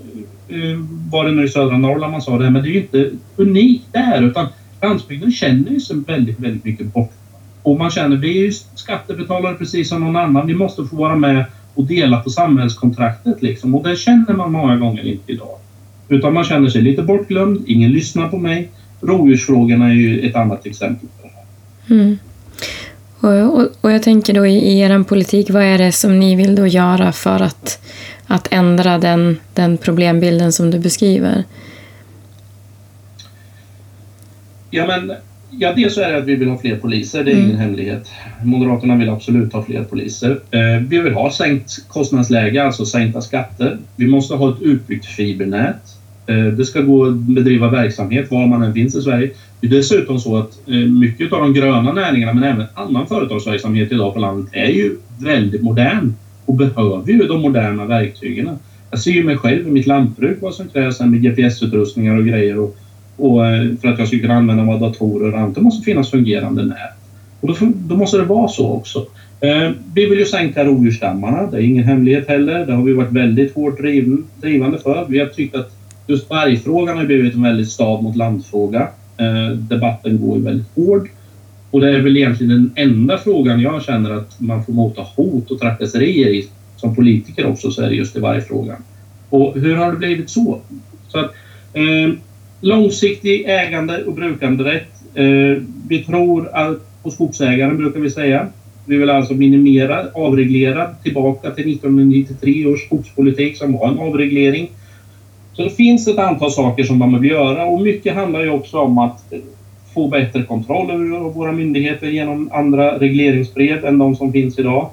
eh, 0.49 0.79
var 1.11 1.25
det 1.25 1.33
nu 1.33 1.45
i 1.45 1.49
södra 1.49 1.79
Norrland 1.79 2.13
man 2.13 2.23
sa 2.23 2.39
det, 2.39 2.51
men 2.51 2.63
det 2.63 2.69
är 2.69 2.73
ju 2.73 2.81
inte 2.81 3.11
unikt 3.37 3.85
det 3.93 3.99
här 3.99 4.23
utan 4.23 4.47
landsbygden 4.83 5.33
känner 5.33 5.71
ju 5.71 5.81
sig 5.81 5.97
väldigt, 6.07 6.41
väldigt 6.41 6.65
mycket 6.65 6.87
bort. 6.87 7.13
Och 7.63 7.79
man 7.79 7.91
känner, 7.91 8.17
vi 8.17 8.39
är 8.39 8.43
ju 8.43 8.53
skattebetalare 8.75 9.55
precis 9.55 9.89
som 9.89 10.01
någon 10.01 10.17
annan, 10.17 10.47
vi 10.47 10.55
måste 10.55 10.85
få 10.85 10.97
vara 10.97 11.17
med 11.17 11.45
och 11.75 11.85
dela 11.85 12.21
på 12.21 12.31
samhällskontraktet 12.31 13.43
liksom. 13.43 13.75
Och 13.75 13.89
det 13.89 13.97
känner 13.97 14.33
man 14.33 14.53
många 14.53 14.77
gånger 14.77 15.07
inte 15.07 15.33
idag. 15.33 15.59
Utan 16.09 16.35
man 16.35 16.45
känner 16.45 16.69
sig 16.69 16.83
lite 16.83 17.03
bortglömd, 17.03 17.65
ingen 17.67 17.93
lyssnar 17.93 18.29
på 18.29 18.39
mig. 18.39 18.71
Rovdjursfrågorna 19.01 19.89
är 19.89 19.95
ju 19.95 20.21
ett 20.21 20.37
annat 20.37 20.67
exempel 20.67 21.09
på 21.09 21.29
det 21.29 21.33
här. 21.35 22.01
Mm. 22.01 22.19
Och, 23.21 23.61
och, 23.61 23.69
och, 23.81 23.93
jag 23.93 24.03
tänker 24.03 24.35
då 24.35 24.47
i, 24.47 24.55
i 24.55 24.81
er 24.81 25.03
politik, 25.03 25.51
vad 25.51 25.63
är 25.63 25.79
det 25.79 25.93
som 25.93 26.21
ni 26.21 26.37
vill 26.37 26.55
då 26.55 26.67
göra 26.67 27.13
för 27.13 27.43
att, 27.43 27.83
att 28.33 28.49
ändra 28.51 28.99
den, 28.99 29.37
den 29.55 29.79
problembilden 29.79 30.53
som 30.53 30.71
du 30.71 30.79
beskriver? 30.79 31.45
Ja, 34.71 34.87
men 34.87 35.13
Ja, 35.59 35.73
dels 35.77 35.99
är 35.99 36.13
det 36.13 36.19
att 36.19 36.25
vi 36.25 36.37
vill 36.37 36.49
ha 36.49 36.59
fler 36.59 36.77
poliser, 36.77 37.25
det 37.25 37.31
är 37.31 37.35
mm. 37.35 37.47
ingen 37.47 37.61
hemlighet. 37.61 38.11
Moderaterna 38.45 38.97
vill 38.97 39.09
absolut 39.09 39.53
ha 39.53 39.63
fler 39.63 39.85
poliser. 39.85 40.31
Eh, 40.51 40.83
vi 40.89 40.99
vill 40.99 41.15
ha 41.15 41.33
sänkt 41.33 41.89
kostnadsläge, 41.89 42.65
alltså 42.65 42.87
sänkta 42.87 43.21
skatter. 43.21 43.79
Vi 43.97 44.07
måste 44.07 44.35
ha 44.35 44.51
ett 44.51 44.63
utbyggt 44.63 45.07
fibernät. 45.07 45.83
Eh, 46.27 46.45
det 46.45 46.65
ska 46.65 46.81
gå 46.81 47.07
att 47.07 47.15
bedriva 47.15 47.71
verksamhet 47.71 48.31
var 48.31 48.47
man 48.47 48.63
än 48.63 48.75
finns 48.75 48.95
i 48.95 49.03
Sverige. 49.03 49.31
Det 49.61 49.67
är 49.67 49.71
dessutom 49.71 50.19
så 50.19 50.37
att 50.37 50.69
eh, 50.69 50.75
mycket 50.75 51.33
av 51.33 51.41
de 51.41 51.55
gröna 51.55 51.93
näringarna, 51.93 52.33
men 52.33 52.45
även 52.45 52.67
annan 52.75 53.07
företagsverksamhet 53.07 53.93
idag 53.93 54.15
på 54.15 54.21
landet, 54.21 54.51
är 54.53 54.71
ju 54.71 54.97
väldigt 55.19 55.63
modern 55.63 56.15
och 56.53 56.59
behöver 56.59 57.13
ju 57.13 57.27
de 57.27 57.43
moderna 57.43 57.87
verktygen. 57.87 58.51
Jag 58.91 59.01
ser 59.01 59.11
ju 59.11 59.25
mig 59.25 59.37
själv 59.37 59.69
i 59.69 59.71
mitt 59.71 59.87
lantbruk 59.87 60.39
vad 60.41 60.55
som 60.55 60.69
krävs 60.69 61.01
med 61.01 61.23
GPS-utrustningar 61.23 62.15
och 62.15 62.27
grejer. 62.27 62.59
Och 62.59 62.77
och 63.17 63.47
eh, 63.47 63.77
för 63.81 63.89
att 63.89 63.99
jag 63.99 64.09
ska 64.09 64.19
kunna 64.19 64.35
använda 64.35 64.65
våra 64.65 64.79
datorer 64.79 65.33
och 65.33 65.39
annat. 65.39 65.55
Det 65.55 65.61
måste 65.61 65.85
finnas 65.85 66.11
fungerande 66.11 66.65
nät. 66.65 66.77
Och 67.41 67.49
då, 67.49 67.55
då 67.75 67.97
måste 67.97 68.17
det 68.17 68.25
vara 68.25 68.49
så 68.49 68.71
också. 68.71 69.07
Eh, 69.41 69.71
vi 69.95 70.07
vill 70.07 70.19
ju 70.19 70.25
sänka 70.25 70.65
rovdjursstammarna. 70.65 71.47
Det 71.47 71.57
är 71.57 71.61
ingen 71.61 71.85
hemlighet 71.85 72.29
heller. 72.29 72.67
Det 72.67 72.73
har 72.73 72.83
vi 72.83 72.93
varit 72.93 73.13
väldigt 73.13 73.55
hårt 73.55 73.79
driv, 73.79 74.17
drivande 74.41 74.79
för. 74.79 75.07
Vi 75.09 75.19
har 75.19 75.27
tyckt 75.27 75.57
att 75.57 75.77
just 76.07 76.31
vargfrågan 76.31 76.97
har 76.97 77.05
blivit 77.05 77.35
en 77.35 77.43
väldigt 77.43 77.69
stad 77.69 78.03
mot 78.03 78.17
landfråga. 78.17 78.89
Eh, 79.17 79.57
debatten 79.57 80.21
går 80.21 80.39
ju 80.39 80.45
väldigt 80.45 80.69
hård. 80.75 81.09
Och 81.73 81.81
det 81.81 81.97
är 81.97 82.01
väl 82.01 82.17
egentligen 82.17 82.51
den 82.51 82.73
enda 82.77 83.19
frågan 83.19 83.61
jag 83.61 83.83
känner 83.83 84.11
att 84.11 84.41
man 84.41 84.65
får 84.65 84.73
mota 84.73 85.07
hot 85.17 85.51
och 85.51 85.61
trakasserier 85.61 86.29
i 86.29 86.49
som 86.77 86.95
politiker 86.95 87.47
också 87.47 87.71
så 87.71 87.83
är 87.83 87.89
det 87.89 87.95
just 87.95 88.17
i 88.17 88.21
vargfrågan. 88.21 88.83
Och 89.31 89.55
hur 89.55 89.77
har 89.77 89.93
det 89.93 89.99
blivit 89.99 90.31
så? 90.31 90.61
så 91.09 91.19
att, 91.19 91.35
eh, 91.73 92.15
Långsiktig 92.65 93.45
ägande 93.47 94.05
och 94.05 94.15
brukanderätt. 94.15 94.89
Eh, 95.15 95.63
vi 95.89 96.05
tror 96.07 96.51
på 97.03 97.11
skogsägaren 97.11 97.77
brukar 97.77 98.01
vi 98.01 98.11
säga. 98.11 98.47
Vi 98.87 98.97
vill 98.97 99.11
alltså 99.11 99.35
minimera, 99.35 100.07
avreglera 100.15 100.95
tillbaka 101.03 101.51
till 101.51 101.73
1993 101.73 102.67
års 102.67 102.85
skogspolitik 102.85 103.57
som 103.57 103.73
var 103.73 103.89
en 103.89 103.99
avreglering. 103.99 104.71
Så 105.53 105.63
det 105.63 105.71
finns 105.71 106.09
ett 106.09 106.19
antal 106.19 106.53
saker 106.53 106.85
som 106.85 106.99
man 106.99 107.21
vill 107.21 107.31
göra 107.31 107.65
och 107.65 107.81
mycket 107.81 108.15
handlar 108.15 108.43
ju 108.43 108.51
också 108.51 108.79
om 108.79 108.99
att 108.99 109.33
få 109.95 110.09
bättre 110.09 110.43
kontroll 110.43 110.91
över 110.91 111.31
våra 111.31 111.53
myndigheter 111.53 112.07
genom 112.07 112.51
andra 112.53 112.99
regleringsbrev 112.99 113.85
än 113.85 113.99
de 113.99 114.17
som 114.17 114.33
finns 114.33 114.59
idag. 114.59 114.91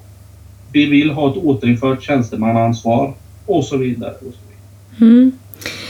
Vi 0.71 0.85
vill 0.85 1.09
ha 1.11 1.31
ett 1.31 1.37
återinfört 1.37 2.03
tjänstemannaansvar 2.03 3.13
och 3.45 3.65
så 3.65 3.77
vidare. 3.77 4.11
Och 4.11 4.19
så 4.19 4.25
vidare. 4.25 5.11
Mm. 5.11 5.31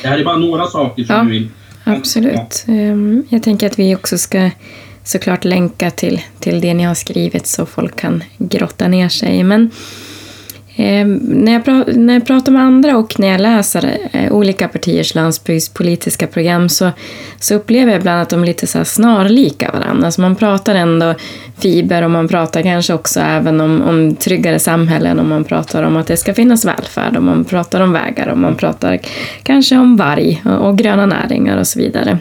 Det 0.02 0.08
här 0.08 0.18
är 0.20 0.26
bara 0.26 0.38
några 0.38 0.66
saker 0.66 1.04
som 1.04 1.16
ja. 1.16 1.24
vi 1.24 1.32
vill 1.32 1.50
Absolut. 1.84 2.66
Ehm, 2.68 3.24
jag 3.30 3.44
tänker 3.44 3.68
att 3.68 3.80
vi 3.80 3.96
också 3.96 4.18
ska 4.18 4.50
såklart 5.04 5.46
länka 5.46 5.92
till, 5.92 6.22
till 6.40 6.62
det 6.62 6.74
ni 6.74 6.84
har 6.84 6.96
skrivit 6.96 7.48
så 7.48 7.66
folk 7.66 7.96
kan 7.96 8.24
grotta 8.38 8.88
ner 8.88 9.10
sig. 9.10 9.44
Men 9.44 9.72
eh, 10.80 11.06
när, 11.22 11.52
jag 11.54 11.66
pra, 11.66 11.84
när 11.88 12.14
jag 12.14 12.26
pratar 12.26 12.52
med 12.52 12.62
andra 12.62 12.98
och 12.98 13.20
när 13.20 13.28
jag 13.28 13.42
läser 13.42 13.98
eh, 14.12 14.32
olika 14.32 14.68
partiers 14.68 15.16
landsbygdspolitiska 15.16 16.28
program 16.28 16.70
så, 16.70 16.92
så 17.40 17.56
upplever 17.56 17.92
jag 17.92 18.00
ibland 18.00 18.22
att 18.22 18.30
de 18.30 18.42
är 18.42 18.48
lite 18.48 18.68
så 18.68 18.86
snarlika 18.86 19.72
varandra. 19.72 20.06
Alltså 20.06 20.22
man 20.22 20.36
pratar 20.36 20.76
ändå 20.76 21.16
fiber 21.58 22.02
och 22.02 22.12
man 22.12 22.28
pratar 22.28 22.62
kanske 22.62 22.94
också 22.94 23.20
även 23.20 23.62
om, 23.62 23.82
om 23.82 24.16
tryggare 24.16 24.60
samhällen 24.60 25.20
och 25.20 25.26
man 25.26 25.44
pratar 25.44 25.84
om 25.84 25.98
att 25.98 26.08
det 26.08 26.18
ska 26.18 26.34
finnas 26.34 26.66
välfärd 26.66 27.18
och 27.18 27.24
man 27.24 27.46
pratar 27.46 27.82
om 27.82 27.94
vägar 27.94 28.28
och 28.28 28.38
man 28.38 28.56
pratar 28.56 29.00
kanske 29.44 29.78
om 29.78 29.98
varg 29.98 30.42
och, 30.46 30.68
och 30.68 30.78
gröna 30.78 31.06
näringar 31.06 31.58
och 31.58 31.68
så 31.68 31.80
vidare. 31.80 32.20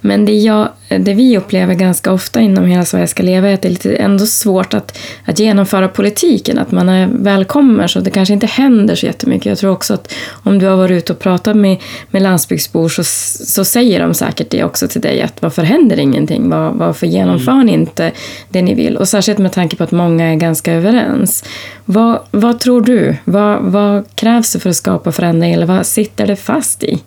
Men 0.00 0.24
det, 0.24 0.32
jag, 0.32 0.68
det 0.88 1.14
vi 1.14 1.38
upplever 1.38 1.74
ganska 1.74 2.12
ofta 2.12 2.40
inom 2.40 2.64
Hela 2.64 2.84
Sverige 2.84 3.06
ska 3.06 3.22
leva 3.22 3.48
är 3.48 3.54
att 3.54 3.62
det 3.62 3.68
är 3.68 3.70
lite 3.70 3.96
ändå 3.96 4.26
svårt 4.26 4.74
att, 4.74 4.98
att 5.24 5.38
genomföra 5.38 5.88
politiken, 5.88 6.58
att 6.58 6.72
man 6.72 6.88
är 6.88 7.08
välkommen 7.12 7.88
så 7.88 8.00
det 8.00 8.10
kanske 8.10 8.34
inte 8.34 8.46
händer 8.46 8.94
så 8.94 9.06
jättemycket. 9.06 9.46
Jag 9.46 9.58
tror 9.58 9.72
också 9.72 9.94
att 9.94 10.14
om 10.42 10.58
du 10.58 10.66
har 10.66 10.76
varit 10.76 10.90
ute 10.90 11.12
och 11.12 11.18
pratat 11.18 11.56
med, 11.56 11.76
med 12.10 12.22
landsbygdsbor 12.22 12.88
så, 12.88 13.04
så 13.44 13.64
säger 13.64 14.00
de 14.00 14.14
säkert 14.14 14.50
det 14.50 14.64
också 14.64 14.88
till 14.88 15.00
dig 15.00 15.22
att 15.22 15.42
varför 15.42 15.62
händer 15.62 15.98
ingenting? 15.98 16.50
Var, 16.50 16.70
varför 16.70 17.06
genomför 17.06 17.64
ni 17.64 17.72
inte 17.72 18.12
det 18.48 18.62
ni 18.62 18.74
vill? 18.74 18.96
Och 18.96 19.08
särskilt 19.08 19.38
med 19.38 19.52
tanke 19.52 19.76
på 19.76 19.84
att 19.84 19.90
många 19.90 20.24
är 20.24 20.34
ganska 20.34 20.72
överens. 20.72 21.44
Vad, 21.84 22.18
vad 22.30 22.60
tror 22.60 22.80
du? 22.80 23.16
Vad, 23.24 23.62
vad 23.62 24.04
krävs 24.14 24.52
det 24.52 24.60
för 24.60 24.70
att 24.70 24.76
skapa 24.76 25.12
förändring 25.12 25.52
eller 25.52 25.66
vad 25.66 25.86
sitter 25.86 26.26
det 26.26 26.36
fast 26.36 26.82
i? 26.82 26.98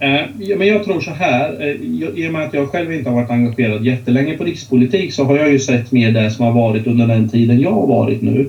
Eh, 0.00 0.56
men 0.58 0.68
jag 0.68 0.84
tror 0.84 1.00
så 1.00 1.10
här, 1.10 1.60
eh, 1.60 1.68
i 2.14 2.28
och 2.28 2.32
med 2.32 2.42
att 2.42 2.54
jag 2.54 2.68
själv 2.68 2.92
inte 2.92 3.10
har 3.10 3.16
varit 3.16 3.30
engagerad 3.30 3.84
jättelänge 3.84 4.34
på 4.34 4.44
rikspolitik 4.44 5.12
så 5.12 5.24
har 5.24 5.36
jag 5.36 5.52
ju 5.52 5.58
sett 5.58 5.92
mer 5.92 6.10
det 6.10 6.30
som 6.30 6.44
har 6.44 6.52
varit 6.52 6.86
under 6.86 7.06
den 7.06 7.28
tiden 7.28 7.60
jag 7.60 7.72
har 7.72 7.86
varit 7.86 8.22
nu. 8.22 8.48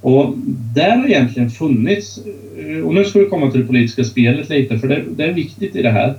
Och 0.00 0.34
där 0.74 0.96
har 0.96 1.06
egentligen 1.06 1.50
funnits, 1.50 2.20
eh, 2.58 2.86
och 2.86 2.94
nu 2.94 3.04
ska 3.04 3.18
vi 3.18 3.24
komma 3.24 3.50
till 3.50 3.60
det 3.60 3.66
politiska 3.66 4.04
spelet 4.04 4.48
lite 4.48 4.78
för 4.78 4.88
det, 4.88 5.02
det 5.16 5.24
är 5.24 5.32
viktigt 5.32 5.76
i 5.76 5.82
det 5.82 5.90
här. 5.90 6.14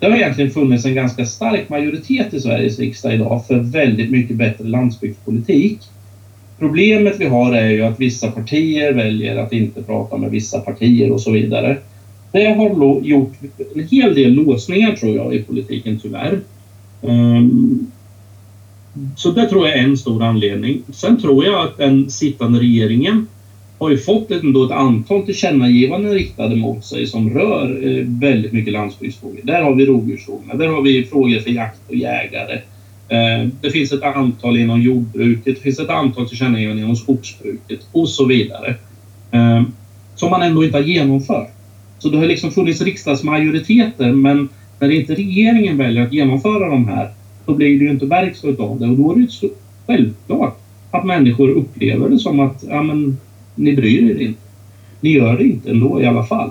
Det 0.00 0.06
har 0.06 0.16
egentligen 0.16 0.50
funnits 0.50 0.84
en 0.84 0.94
ganska 0.94 1.24
stark 1.24 1.68
majoritet 1.68 2.34
i 2.34 2.40
Sveriges 2.40 2.78
riksdag 2.78 3.12
idag 3.12 3.42
för 3.46 3.58
väldigt 3.58 4.10
mycket 4.10 4.36
bättre 4.36 4.64
landsbygdspolitik. 4.64 5.78
Problemet 6.58 7.20
vi 7.20 7.24
har 7.24 7.52
är 7.52 7.68
ju 7.68 7.82
att 7.82 8.00
vissa 8.00 8.30
partier 8.30 8.92
väljer 8.92 9.36
att 9.36 9.52
inte 9.52 9.82
prata 9.82 10.16
med 10.16 10.30
vissa 10.30 10.60
partier 10.60 11.10
och 11.10 11.20
så 11.20 11.30
vidare. 11.30 11.76
Det 12.32 12.44
har 12.44 13.00
gjort 13.02 13.32
en 13.74 13.88
hel 13.88 14.14
del 14.14 14.32
låsningar 14.32 14.96
tror 14.96 15.16
jag 15.16 15.34
i 15.34 15.42
politiken 15.42 16.00
tyvärr. 16.02 16.40
Um, 17.00 17.90
så 19.16 19.30
det 19.30 19.48
tror 19.48 19.68
jag 19.68 19.78
är 19.78 19.82
en 19.82 19.96
stor 19.96 20.22
anledning. 20.22 20.82
Sen 20.92 21.20
tror 21.20 21.44
jag 21.44 21.66
att 21.66 21.78
den 21.78 22.10
sittande 22.10 22.60
regeringen 22.60 23.26
har 23.78 23.90
ju 23.90 23.98
fått 23.98 24.30
ändå 24.30 24.64
ett 24.64 24.70
antal 24.70 25.26
tillkännagivanden 25.26 26.12
riktade 26.12 26.56
mot 26.56 26.84
sig 26.84 27.06
som 27.06 27.30
rör 27.30 27.86
eh, 27.86 28.04
väldigt 28.06 28.52
mycket 28.52 28.72
landsbygdsfrågor. 28.72 29.40
Där 29.42 29.62
har 29.62 29.74
vi 29.74 29.86
rovdjursfrågorna, 29.86 30.54
där 30.54 30.66
har 30.66 30.82
vi 30.82 31.04
frågor 31.04 31.40
för 31.40 31.50
jakt 31.50 31.80
och 31.88 31.94
jägare. 31.94 32.60
Eh, 33.08 33.48
det 33.60 33.70
finns 33.70 33.92
ett 33.92 34.02
antal 34.02 34.56
inom 34.56 34.82
jordbruket, 34.82 35.54
det 35.56 35.62
finns 35.62 35.78
ett 35.78 35.90
antal 35.90 36.28
tillkännagivanden 36.28 36.84
inom 36.84 36.96
skogsbruket 36.96 37.80
och 37.92 38.08
så 38.08 38.24
vidare. 38.24 38.74
Eh, 39.30 39.62
som 40.14 40.30
man 40.30 40.42
ändå 40.42 40.64
inte 40.64 40.76
har 40.76 40.84
genomfört. 40.84 41.57
Så 41.98 42.08
det 42.08 42.18
har 42.18 42.26
liksom 42.26 42.50
funnits 42.50 42.82
riksdagsmajoriteter 42.82 44.12
men 44.12 44.48
när 44.80 44.90
inte 44.90 45.14
regeringen 45.14 45.76
väljer 45.76 46.02
att 46.02 46.12
genomföra 46.12 46.68
de 46.68 46.88
här 46.88 47.10
då 47.46 47.54
blir 47.54 47.78
det 47.78 47.84
ju 47.84 47.90
inte 47.90 48.06
verkstad 48.06 48.48
av 48.48 48.80
det 48.80 48.86
och 48.86 48.96
då 48.96 49.12
är 49.12 49.14
det 49.14 49.20
ju 49.20 49.50
självklart 49.86 50.58
att 50.90 51.04
människor 51.04 51.48
upplever 51.48 52.08
det 52.08 52.18
som 52.18 52.40
att 52.40 52.64
ja, 52.68 52.82
men, 52.82 53.16
ni 53.54 53.72
bryr 53.72 54.10
er 54.10 54.20
inte. 54.20 54.40
Ni 55.00 55.10
gör 55.10 55.36
det 55.36 55.44
inte 55.44 55.70
ändå 55.70 56.00
i 56.00 56.04
alla 56.04 56.22
fall. 56.22 56.50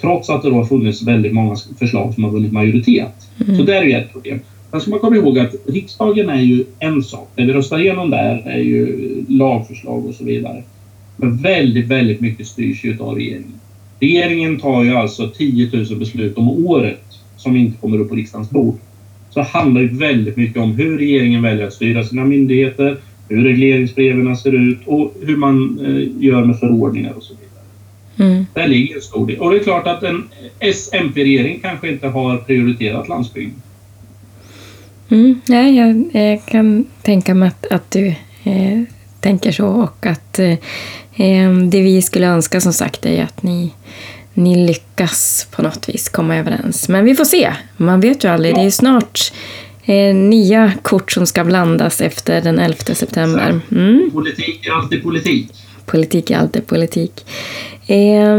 Trots 0.00 0.30
att 0.30 0.42
det 0.42 0.48
då 0.48 0.54
har 0.54 0.64
funnits 0.64 1.02
väldigt 1.02 1.32
många 1.32 1.56
förslag 1.78 2.14
som 2.14 2.24
har 2.24 2.30
vunnit 2.30 2.52
majoritet. 2.52 3.28
Mm. 3.44 3.56
Så 3.56 3.62
det 3.62 3.74
är 3.74 3.82
ju 3.82 3.92
ett 3.92 4.12
problem. 4.12 4.38
Sen 4.70 4.80
ska 4.80 4.90
man 4.90 5.00
komma 5.00 5.16
ihåg 5.16 5.38
att 5.38 5.54
riksdagen 5.66 6.28
är 6.28 6.40
ju 6.40 6.64
en 6.78 7.02
sak. 7.02 7.28
Det 7.34 7.44
vi 7.44 7.52
röstar 7.52 7.78
igenom 7.78 8.10
där 8.10 8.42
är 8.44 8.58
ju 8.58 8.98
lagförslag 9.28 10.06
och 10.06 10.14
så 10.14 10.24
vidare. 10.24 10.62
Men 11.16 11.36
väldigt, 11.36 11.86
väldigt 11.86 12.20
mycket 12.20 12.46
styrs 12.46 12.84
ju 12.84 12.96
av 13.00 13.14
regeringen. 13.14 13.60
Regeringen 14.00 14.60
tar 14.60 14.84
ju 14.84 14.94
alltså 14.94 15.28
10 15.28 15.70
000 15.90 15.98
beslut 15.98 16.38
om 16.38 16.48
året 16.66 17.00
som 17.36 17.56
inte 17.56 17.80
kommer 17.80 17.98
upp 17.98 18.08
på 18.08 18.14
riksdagens 18.14 18.50
bord. 18.50 18.78
Så 19.30 19.40
det 19.40 19.46
handlar 19.46 19.80
ju 19.80 19.88
väldigt 19.88 20.36
mycket 20.36 20.62
om 20.62 20.72
hur 20.72 20.98
regeringen 20.98 21.42
väljer 21.42 21.66
att 21.66 21.72
styra 21.72 22.04
sina 22.04 22.24
myndigheter, 22.24 22.96
hur 23.28 23.44
regleringsbreven 23.44 24.36
ser 24.36 24.52
ut 24.52 24.78
och 24.86 25.14
hur 25.20 25.36
man 25.36 25.80
eh, 25.84 26.24
gör 26.24 26.44
med 26.44 26.58
förordningar 26.58 27.12
och 27.12 27.22
så 27.22 27.34
vidare. 27.34 28.30
Mm. 28.30 28.46
Där 28.54 28.68
ligger 28.68 28.94
en 28.94 29.02
stor 29.02 29.26
del. 29.26 29.38
Och 29.38 29.50
det 29.50 29.56
är 29.56 29.62
klart 29.62 29.86
att 29.86 30.02
en 30.02 30.22
S-MP-regering 30.58 31.60
kanske 31.62 31.88
inte 31.88 32.08
har 32.08 32.36
prioriterat 32.36 33.08
landsbygden. 33.08 33.62
Mm, 35.08 35.40
nej, 35.48 35.76
jag, 35.76 36.04
jag, 36.12 36.46
kan 36.46 36.84
tänka 37.02 37.34
mig 37.34 37.48
att, 37.48 37.66
att 37.66 37.90
du 37.90 38.06
eh, 38.44 38.82
tänker 39.20 39.52
så 39.52 39.66
och 39.66 40.06
att 40.06 40.38
eh, 40.38 40.54
det 41.70 41.82
vi 41.82 42.02
skulle 42.02 42.26
önska 42.26 42.60
som 42.60 42.72
sagt 42.72 43.06
är 43.06 43.22
att 43.22 43.42
ni, 43.42 43.70
ni 44.34 44.66
lyckas 44.66 45.46
på 45.50 45.62
något 45.62 45.88
vis 45.88 46.08
komma 46.08 46.36
överens. 46.36 46.88
Men 46.88 47.04
vi 47.04 47.14
får 47.14 47.24
se. 47.24 47.52
Man 47.76 48.00
vet 48.00 48.24
ju 48.24 48.28
aldrig. 48.28 48.54
Det 48.54 48.60
är 48.60 48.64
ju 48.64 48.70
snart 48.70 49.32
eh, 49.84 50.14
nya 50.14 50.72
kort 50.82 51.12
som 51.12 51.26
ska 51.26 51.44
blandas 51.44 52.00
efter 52.00 52.40
den 52.40 52.58
11 52.58 52.76
september. 52.94 53.60
Mm. 53.70 54.10
Politik 54.12 54.66
är 54.66 54.72
alltid 54.72 55.02
politik. 55.02 55.52
Politik 55.86 56.30
är 56.30 56.38
alltid 56.38 56.66
politik. 56.66 57.26
Eh, 57.86 58.38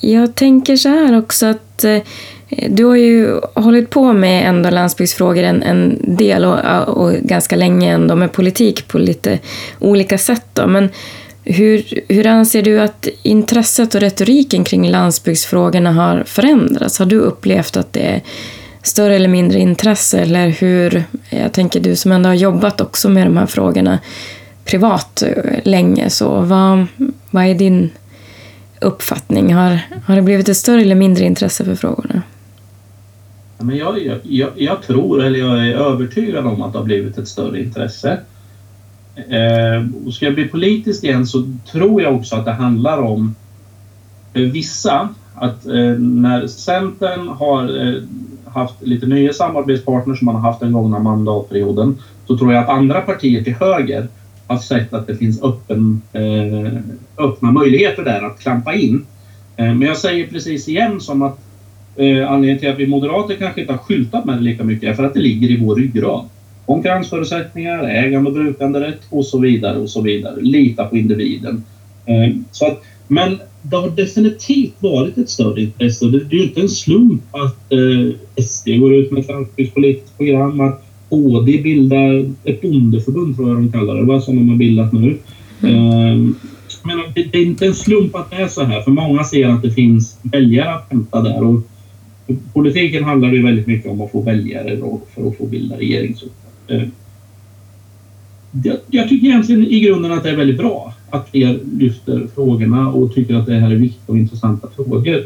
jag 0.00 0.34
tänker 0.34 0.76
så 0.76 0.88
här 0.88 1.18
också 1.18 1.46
att 1.46 1.84
eh, 1.84 1.98
Du 2.68 2.84
har 2.84 2.96
ju 2.96 3.40
hållit 3.54 3.90
på 3.90 4.12
med 4.12 4.48
ändå 4.48 4.70
landsbygdsfrågor 4.70 5.42
en, 5.42 5.62
en 5.62 5.98
del 6.16 6.44
och, 6.44 6.88
och 6.88 7.12
ganska 7.12 7.56
länge 7.56 7.92
ändå 7.92 8.16
med 8.16 8.32
politik 8.32 8.88
på 8.88 8.98
lite 8.98 9.38
olika 9.78 10.18
sätt. 10.18 10.46
Då. 10.52 10.66
Men 10.66 10.88
hur, 11.44 12.00
hur 12.08 12.26
anser 12.26 12.62
du 12.62 12.80
att 12.80 13.08
intresset 13.22 13.94
och 13.94 14.00
retoriken 14.00 14.64
kring 14.64 14.88
landsbygdsfrågorna 14.88 15.92
har 15.92 16.24
förändrats? 16.24 16.98
Har 16.98 17.06
du 17.06 17.18
upplevt 17.18 17.76
att 17.76 17.92
det 17.92 18.00
är 18.00 18.22
större 18.82 19.16
eller 19.16 19.28
mindre 19.28 19.58
intresse? 19.58 20.20
Eller 20.20 20.48
hur, 20.48 21.04
jag 21.30 21.52
tänker 21.52 21.80
du 21.80 21.96
som 21.96 22.12
ändå 22.12 22.28
har 22.28 22.34
jobbat 22.34 22.80
också 22.80 23.08
med 23.08 23.26
de 23.26 23.36
här 23.36 23.46
frågorna 23.46 23.98
privat 24.64 25.22
eh, 25.22 25.60
länge, 25.64 26.10
så 26.10 26.40
vad, 26.40 26.86
vad 27.30 27.44
är 27.44 27.54
din 27.54 27.90
uppfattning? 28.80 29.54
Har, 29.54 29.78
har 30.04 30.16
det 30.16 30.22
blivit 30.22 30.48
ett 30.48 30.56
större 30.56 30.80
eller 30.80 30.94
mindre 30.94 31.24
intresse 31.24 31.64
för 31.64 31.74
frågorna? 31.74 32.22
Men 33.58 33.76
jag, 33.76 34.20
jag, 34.22 34.50
jag 34.56 34.82
tror, 34.82 35.24
eller 35.24 35.38
jag 35.38 35.66
är 35.66 35.74
övertygad 35.74 36.46
om 36.46 36.62
att 36.62 36.72
det 36.72 36.78
har 36.78 36.84
blivit 36.84 37.18
ett 37.18 37.28
större 37.28 37.60
intresse. 37.60 38.18
Eh, 39.16 39.86
och 40.06 40.14
ska 40.14 40.24
jag 40.24 40.34
bli 40.34 40.48
politisk 40.48 41.04
igen 41.04 41.26
så 41.26 41.44
tror 41.72 42.02
jag 42.02 42.14
också 42.14 42.36
att 42.36 42.44
det 42.44 42.52
handlar 42.52 42.98
om 42.98 43.34
för 44.32 44.40
vissa 44.40 45.08
att 45.34 45.66
eh, 45.66 45.98
när 45.98 46.46
Centern 46.46 47.28
har 47.28 47.86
eh, 47.86 48.02
haft 48.44 48.82
lite 48.82 49.06
nya 49.06 49.32
samarbetspartners 49.32 50.18
som 50.18 50.26
man 50.26 50.34
har 50.34 50.42
haft 50.42 50.60
den 50.60 50.72
gångna 50.72 50.98
mandatperioden 50.98 51.98
så 52.26 52.38
tror 52.38 52.52
jag 52.52 52.62
att 52.62 52.68
andra 52.68 53.00
partier 53.00 53.44
till 53.44 53.54
höger 53.54 54.08
har 54.46 54.56
sett 54.56 54.94
att 54.94 55.06
det 55.06 55.14
finns 55.14 55.42
öppen, 55.42 56.02
eh, 56.12 56.80
öppna 57.18 57.50
möjligheter 57.50 58.04
där 58.04 58.22
att 58.22 58.40
klampa 58.40 58.74
in. 58.74 59.06
Eh, 59.56 59.74
men 59.74 59.82
jag 59.82 59.96
säger 59.98 60.26
precis 60.26 60.68
igen 60.68 61.00
som 61.00 61.22
att 61.22 61.38
eh, 61.96 62.30
anledningen 62.30 62.58
till 62.58 62.70
att 62.70 62.78
vi 62.78 62.86
moderater 62.86 63.34
kanske 63.34 63.60
inte 63.60 63.72
har 63.72 63.78
skyltat 63.78 64.24
med 64.24 64.36
det 64.36 64.42
lika 64.42 64.64
mycket 64.64 64.90
är 64.90 64.94
för 64.94 65.04
att 65.04 65.14
det 65.14 65.20
ligger 65.20 65.50
i 65.50 65.56
vår 65.56 65.74
ryggrad. 65.74 66.28
Konkurrensförutsättningar, 66.66 67.84
ägande 67.84 68.30
och 68.30 68.34
brukanderätt 68.34 69.00
och 69.10 69.26
så 69.26 69.38
vidare 69.38 69.78
och 69.78 69.90
så 69.90 70.00
vidare. 70.00 70.40
Lita 70.40 70.84
på 70.84 70.96
individen. 70.96 71.64
Eh, 72.06 72.34
så 72.50 72.66
att, 72.66 72.82
men 73.08 73.38
det 73.62 73.76
har 73.76 73.90
definitivt 73.90 74.74
varit 74.78 75.18
ett 75.18 75.30
större 75.30 75.62
intresse. 75.62 76.06
Det 76.06 76.16
är 76.16 76.38
ju 76.38 76.42
inte 76.42 76.60
en 76.60 76.68
slump 76.68 77.22
att 77.30 77.72
eh, 77.72 78.44
SD 78.44 78.68
går 78.68 78.94
ut 78.94 79.10
med 79.10 79.20
ett 79.20 79.28
landsbygdspolitiskt 79.28 80.16
program, 80.16 80.60
att 80.60 80.84
HD 81.10 81.62
bildar 81.62 82.30
ett 82.44 82.62
bondeförbund, 82.62 83.36
tror 83.36 83.48
jag 83.48 83.58
de 83.58 83.72
kallar 83.72 83.94
det, 83.94 84.04
vad 84.04 84.22
som 84.22 84.36
de 84.36 84.48
har 84.48 84.56
bildat 84.56 84.92
nu. 84.92 85.18
Mm. 85.62 86.34
Men 86.82 86.98
det, 87.14 87.38
är 87.38 87.42
inte 87.42 87.66
en 87.66 87.74
slump 87.74 88.14
att 88.14 88.30
det 88.30 88.36
är 88.36 88.48
så 88.48 88.62
här, 88.62 88.80
för 88.80 88.90
många 88.90 89.24
ser 89.24 89.48
att 89.48 89.62
det 89.62 89.70
finns 89.70 90.18
väljare 90.22 90.74
att 90.74 90.86
hämta 90.90 91.22
där. 91.22 91.44
Och 91.44 91.60
politiken 92.52 93.04
handlar 93.04 93.32
ju 93.32 93.42
väldigt 93.42 93.66
mycket 93.66 93.90
om 93.90 94.00
att 94.00 94.10
få 94.10 94.20
väljare 94.20 94.76
för 95.14 95.28
att 95.28 95.36
få 95.36 95.46
bilda 95.46 95.76
regeringsuppdrag. 95.76 96.41
Eh, 96.66 96.88
jag, 98.64 98.76
jag 98.90 99.08
tycker 99.08 99.26
egentligen 99.26 99.66
i 99.66 99.80
grunden 99.80 100.12
att 100.12 100.22
det 100.22 100.30
är 100.30 100.36
väldigt 100.36 100.58
bra 100.58 100.94
att 101.10 101.28
fler 101.30 101.60
lyfter 101.78 102.26
frågorna 102.34 102.88
och 102.88 103.14
tycker 103.14 103.34
att 103.34 103.46
det 103.46 103.54
här 103.54 103.70
är 103.70 103.76
viktiga 103.76 104.02
och 104.06 104.16
intressanta 104.16 104.68
frågor. 104.76 105.24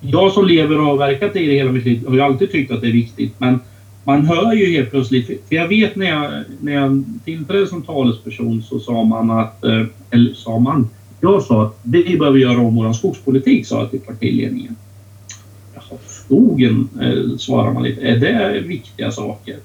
Jag 0.00 0.32
som 0.32 0.46
lever 0.46 0.80
och 0.80 0.86
har 0.86 0.96
verkat 0.96 1.36
i 1.36 1.46
det 1.46 1.54
hela 1.54 1.72
mitt 1.72 1.84
liv 1.84 2.06
har 2.06 2.14
ju 2.14 2.20
alltid 2.20 2.50
tyckt 2.50 2.72
att 2.72 2.80
det 2.80 2.86
är 2.86 2.92
viktigt 2.92 3.34
men 3.38 3.60
man 4.04 4.26
hör 4.26 4.52
ju 4.52 4.70
helt 4.70 4.90
plötsligt, 4.90 5.26
för 5.26 5.54
jag 5.54 5.68
vet 5.68 5.96
när 5.96 6.06
jag, 6.06 6.30
när 6.60 6.72
jag 6.72 7.04
tillträdde 7.24 7.66
som 7.66 7.82
talesperson 7.82 8.62
så 8.62 8.78
sa 8.78 9.04
man 9.04 9.30
att, 9.30 9.64
eh, 9.64 9.86
eller 10.10 10.34
sa 10.34 10.58
man, 10.58 10.88
jag 11.20 11.42
sa 11.42 11.64
att 11.66 11.78
vi 11.82 12.18
behöver 12.18 12.38
göra 12.38 12.60
om 12.60 12.74
vår 12.74 12.92
skogspolitik, 12.92 13.66
sa 13.66 13.78
jag 13.78 13.90
till 13.90 14.00
partiledningen. 14.00 14.76
Jaha, 15.74 15.98
skogen, 16.06 16.88
eh, 17.00 17.36
svarar 17.36 17.72
man 17.72 17.82
lite, 17.82 18.00
är 18.00 18.18
det 18.18 18.60
viktiga 18.60 19.10
saker? 19.10 19.56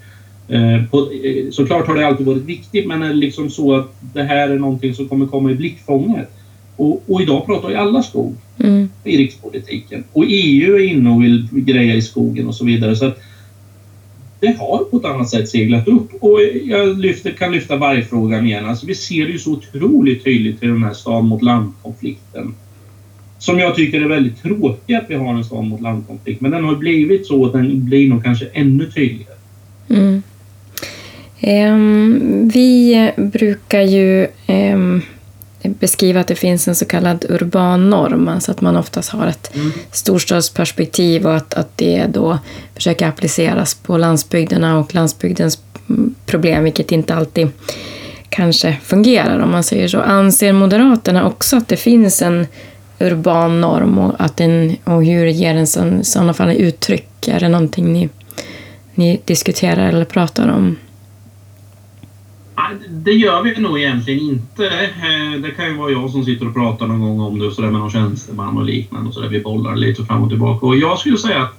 Eh, 0.49 0.83
på, 0.91 0.97
eh, 0.97 1.51
såklart 1.51 1.87
har 1.87 1.95
det 1.95 2.07
alltid 2.07 2.25
varit 2.25 2.43
viktigt 2.43 2.87
men 2.87 3.03
är 3.03 3.07
det 3.07 3.13
liksom 3.13 3.49
så 3.49 3.75
att 3.75 3.95
det 4.13 4.23
här 4.23 4.49
är 4.49 4.59
någonting 4.59 4.93
som 4.93 5.09
kommer 5.09 5.27
komma 5.27 5.51
i 5.51 5.55
blickfånget. 5.55 6.31
Och, 6.75 7.03
och 7.07 7.21
idag 7.21 7.45
pratar 7.45 7.69
ju 7.69 7.75
alla 7.75 8.03
skog 8.03 8.35
mm. 8.59 8.89
i 9.03 9.17
rikspolitiken. 9.17 10.03
Och 10.13 10.25
EU 10.27 10.75
är 10.75 10.87
inne 10.87 11.09
och 11.09 11.23
vill 11.23 11.47
greja 11.51 11.93
i 11.93 12.01
skogen 12.01 12.47
och 12.47 12.55
så 12.55 12.65
vidare. 12.65 12.95
Så 12.95 13.11
det 14.39 14.57
har 14.59 14.77
på 14.77 14.97
ett 14.97 15.05
annat 15.05 15.29
sätt 15.29 15.49
seglat 15.49 15.87
upp. 15.87 16.23
Och 16.23 16.39
jag 16.65 16.99
lyfter, 16.99 17.31
kan 17.31 17.51
lyfta 17.51 17.75
vargfrågan 17.75 18.45
igen. 18.45 18.65
Alltså 18.65 18.85
vi 18.85 18.95
ser 18.95 19.25
det 19.25 19.31
ju 19.31 19.39
så 19.39 19.51
otroligt 19.51 20.23
tydligt 20.23 20.63
i 20.63 20.67
den 20.67 20.83
här 20.83 20.93
stad 20.93 21.23
mot 21.23 21.41
landkonflikten. 21.41 22.53
Som 23.39 23.59
jag 23.59 23.75
tycker 23.75 24.01
är 24.01 24.07
väldigt 24.07 24.41
tråkigt 24.41 24.97
att 24.97 25.09
vi 25.09 25.15
har 25.15 25.33
en 25.33 25.43
stad 25.43 25.65
mot 25.65 25.81
landkonflikt. 25.81 26.41
Men 26.41 26.51
den 26.51 26.63
har 26.63 26.75
blivit 26.75 27.27
så 27.27 27.45
att 27.45 27.53
den 27.53 27.85
blir 27.85 28.09
nog 28.09 28.23
kanske 28.23 28.45
ännu 28.45 28.91
tydligare. 28.91 29.35
Mm. 29.89 30.21
Um, 31.41 32.49
vi 32.53 33.11
brukar 33.17 33.81
ju 33.81 34.27
um, 34.47 35.01
beskriva 35.63 36.19
att 36.19 36.27
det 36.27 36.35
finns 36.35 36.67
en 36.67 36.75
så 36.75 36.85
kallad 36.85 37.25
urban 37.29 37.89
norm, 37.89 38.27
alltså 38.27 38.51
att 38.51 38.61
man 38.61 38.77
oftast 38.77 39.09
har 39.09 39.27
ett 39.27 39.55
mm. 39.55 39.71
storstadsperspektiv 39.91 41.27
och 41.27 41.35
att, 41.35 41.53
att 41.53 41.77
det 41.77 42.05
då 42.05 42.39
försöker 42.75 43.07
appliceras 43.07 43.75
på 43.75 43.97
landsbygderna 43.97 44.79
och 44.79 44.95
landsbygdens 44.95 45.59
problem, 46.25 46.63
vilket 46.63 46.91
inte 46.91 47.15
alltid 47.15 47.47
kanske 48.29 48.77
fungerar 48.83 49.39
om 49.39 49.51
man 49.51 49.63
säger 49.63 49.87
så. 49.87 49.99
Anser 49.99 50.53
Moderaterna 50.53 51.27
också 51.27 51.57
att 51.57 51.67
det 51.67 51.77
finns 51.77 52.21
en 52.21 52.47
urban 52.99 53.61
norm 53.61 53.97
och, 53.97 54.15
att 54.19 54.37
den, 54.37 54.75
och 54.83 55.05
hur 55.05 55.25
ger 55.25 55.53
den 55.53 56.03
sådana 56.03 56.33
fall 56.33 56.51
uttryck? 56.51 57.27
Är 57.27 57.39
det 57.39 57.49
någonting 57.49 57.93
ni, 57.93 58.09
ni 58.93 59.21
diskuterar 59.25 59.89
eller 59.89 60.05
pratar 60.05 60.47
om? 60.47 60.75
Det 62.89 63.11
gör 63.11 63.43
vi 63.43 63.59
nog 63.59 63.79
egentligen 63.79 64.19
inte. 64.19 64.67
Eh, 64.67 65.41
det 65.41 65.51
kan 65.51 65.65
ju 65.65 65.75
vara 65.75 65.91
jag 65.91 66.09
som 66.09 66.23
sitter 66.23 66.47
och 66.47 66.53
pratar 66.53 66.87
någon 66.87 66.99
gång 66.99 67.19
om 67.19 67.39
det 67.39 67.45
och 67.45 67.53
sådär 67.53 67.69
med 67.69 67.79
någon 67.79 67.89
tjänsteman 67.89 68.57
och 68.57 68.65
liknande 68.65 69.07
och 69.07 69.13
så 69.13 69.21
där. 69.21 69.29
Vi 69.29 69.39
bollar 69.39 69.75
lite 69.75 70.03
fram 70.03 70.21
och 70.21 70.29
tillbaka. 70.29 70.65
Och 70.65 70.75
jag 70.75 70.99
skulle 70.99 71.17
säga 71.17 71.41
att 71.41 71.53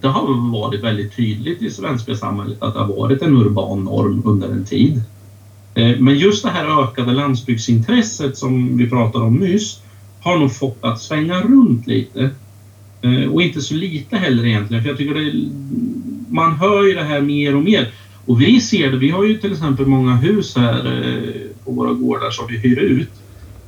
det 0.00 0.08
har 0.08 0.50
varit 0.50 0.82
väldigt 0.82 1.16
tydligt 1.16 1.62
i 1.62 1.70
svenska 1.70 2.14
samhället 2.14 2.62
att 2.62 2.74
det 2.74 2.80
har 2.80 2.96
varit 2.96 3.22
en 3.22 3.34
urban 3.34 3.84
norm 3.84 4.22
under 4.24 4.48
en 4.48 4.64
tid. 4.64 5.02
Eh, 5.74 5.98
men 5.98 6.18
just 6.18 6.44
det 6.44 6.50
här 6.50 6.82
ökade 6.82 7.12
landsbygdsintresset 7.12 8.36
som 8.36 8.76
vi 8.76 8.88
pratade 8.88 9.24
om 9.24 9.36
nyss 9.36 9.80
har 10.20 10.36
nog 10.36 10.52
fått 10.52 10.78
att 10.80 11.00
svänga 11.00 11.40
runt 11.40 11.86
lite. 11.86 12.30
Eh, 13.02 13.32
och 13.32 13.42
inte 13.42 13.60
så 13.60 13.74
lite 13.74 14.16
heller 14.16 14.46
egentligen, 14.46 14.82
för 14.82 14.90
jag 14.90 14.98
tycker 14.98 15.14
det, 15.14 15.50
man 16.28 16.52
hör 16.52 16.82
ju 16.82 16.94
det 16.94 17.02
här 17.02 17.20
mer 17.20 17.56
och 17.56 17.62
mer. 17.62 17.90
Och 18.26 18.40
vi 18.40 18.60
ser 18.60 18.90
det, 18.90 18.96
vi 18.96 19.10
har 19.10 19.24
ju 19.24 19.38
till 19.38 19.52
exempel 19.52 19.86
många 19.86 20.16
hus 20.16 20.56
här 20.56 20.86
eh, 20.86 21.64
på 21.64 21.72
våra 21.72 21.92
gårdar 21.92 22.30
som 22.30 22.46
vi 22.48 22.58
hyr 22.58 22.78
ut. 22.78 23.10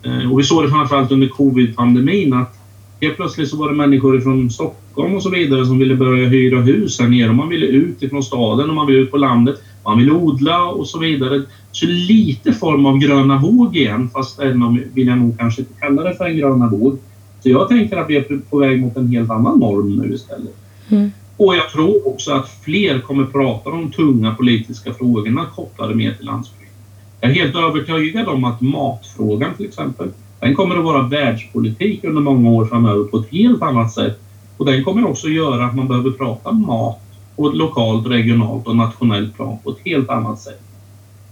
Eh, 0.02 0.32
och 0.32 0.38
vi 0.38 0.42
såg 0.42 0.64
det 0.64 0.70
framförallt 0.70 1.12
under 1.12 1.28
covid-pandemin 1.28 2.32
att 2.32 2.58
helt 3.00 3.16
plötsligt 3.16 3.48
så 3.48 3.56
var 3.56 3.68
det 3.68 3.76
människor 3.76 4.20
från 4.20 4.50
Stockholm 4.50 5.14
och 5.14 5.22
så 5.22 5.30
vidare 5.30 5.66
som 5.66 5.78
ville 5.78 5.94
börja 5.94 6.28
hyra 6.28 6.60
hus 6.60 7.00
här 7.00 7.08
nere. 7.08 7.32
Man 7.32 7.48
ville 7.48 7.66
ut 7.66 8.02
ifrån 8.02 8.22
staden 8.22 8.68
och 8.68 8.74
man 8.76 8.86
ville 8.86 8.98
ut 8.98 9.10
på 9.10 9.16
landet. 9.16 9.62
Man 9.84 9.98
ville 9.98 10.12
odla 10.12 10.64
och 10.64 10.88
så 10.88 10.98
vidare. 10.98 11.42
Så 11.72 11.86
lite 11.86 12.52
form 12.52 12.86
av 12.86 12.98
gröna 12.98 13.38
våg 13.38 13.76
igen, 13.76 14.10
fast 14.12 14.40
även 14.40 14.62
om 14.62 14.82
vill 14.94 15.06
jag 15.06 15.18
nog 15.18 15.38
kanske 15.38 15.60
inte 15.60 15.72
kalla 15.80 16.02
det 16.02 16.14
för 16.14 16.24
en 16.24 16.36
gröna 16.36 16.68
våg. 16.68 16.98
Så 17.42 17.48
jag 17.48 17.68
tänker 17.68 17.96
att 17.96 18.10
vi 18.10 18.16
är 18.16 18.40
på 18.50 18.58
väg 18.58 18.80
mot 18.80 18.96
en 18.96 19.08
helt 19.08 19.30
annan 19.30 19.58
norm 19.58 19.96
nu 19.96 20.14
istället. 20.14 20.56
Mm. 20.88 21.10
Och 21.36 21.56
jag 21.56 21.68
tror 21.70 22.08
också 22.08 22.32
att 22.32 22.48
fler 22.48 22.98
kommer 23.00 23.24
prata 23.24 23.70
om 23.70 23.80
de 23.80 23.90
tunga 23.90 24.32
politiska 24.32 24.92
frågorna 24.92 25.46
kopplade 25.46 25.94
mer 25.94 26.12
till 26.12 26.26
landsbygden. 26.26 26.74
Jag 27.20 27.30
är 27.30 27.34
helt 27.34 27.56
övertygad 27.56 28.28
om 28.28 28.44
att 28.44 28.60
matfrågan 28.60 29.54
till 29.54 29.66
exempel, 29.66 30.10
den 30.40 30.54
kommer 30.54 30.76
att 30.76 30.84
vara 30.84 31.00
världspolitik 31.00 32.04
under 32.04 32.20
många 32.20 32.48
år 32.48 32.64
framöver 32.64 33.02
på 33.04 33.16
ett 33.16 33.26
helt 33.30 33.62
annat 33.62 33.90
sätt. 33.90 34.18
Och 34.56 34.64
den 34.64 34.82
kommer 34.82 35.04
också 35.04 35.28
göra 35.28 35.64
att 35.64 35.74
man 35.74 35.88
behöver 35.88 36.10
prata 36.10 36.52
mat 36.52 36.98
på 37.36 37.46
ett 37.46 37.54
lokalt, 37.54 38.06
regionalt 38.06 38.66
och 38.66 38.76
nationellt 38.76 39.34
plan 39.34 39.56
på 39.62 39.70
ett 39.70 39.80
helt 39.84 40.08
annat 40.08 40.38
sätt. 40.38 40.60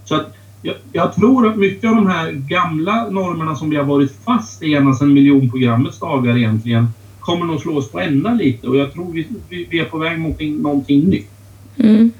Så 0.03 0.15
att 0.15 0.25
jag, 0.61 0.75
jag, 0.91 1.13
tror 1.13 1.47
att 1.47 1.55
mycket 1.55 1.89
av 1.89 1.95
de 1.95 2.07
här 2.07 2.29
gamla 2.31 3.05
normerna 3.09 3.55
som 3.55 3.69
vi 3.69 3.75
har 3.75 3.83
varit 3.83 4.11
fast 4.25 4.63
i 4.63 4.73
ända 4.73 4.93
sedan 4.93 5.13
miljonprogrammets 5.13 5.99
dagar 5.99 6.37
egentligen 6.37 6.87
kommer 7.25 7.45
nog 7.45 7.61
slå 7.61 7.77
oss 7.77 7.91
på 7.91 7.99
ända 7.99 8.33
lite 8.33 8.67
och 8.67 8.77
jag 8.77 8.93
tror 8.93 9.11
vi, 9.13 9.27
vi, 9.49 9.67
vi 9.69 9.79
är 9.79 9.85
på 9.85 9.97
väg 9.97 10.19
mot 10.19 10.39
någonting 10.41 11.09
nytt. 11.09 11.29
Mm. 11.77 12.11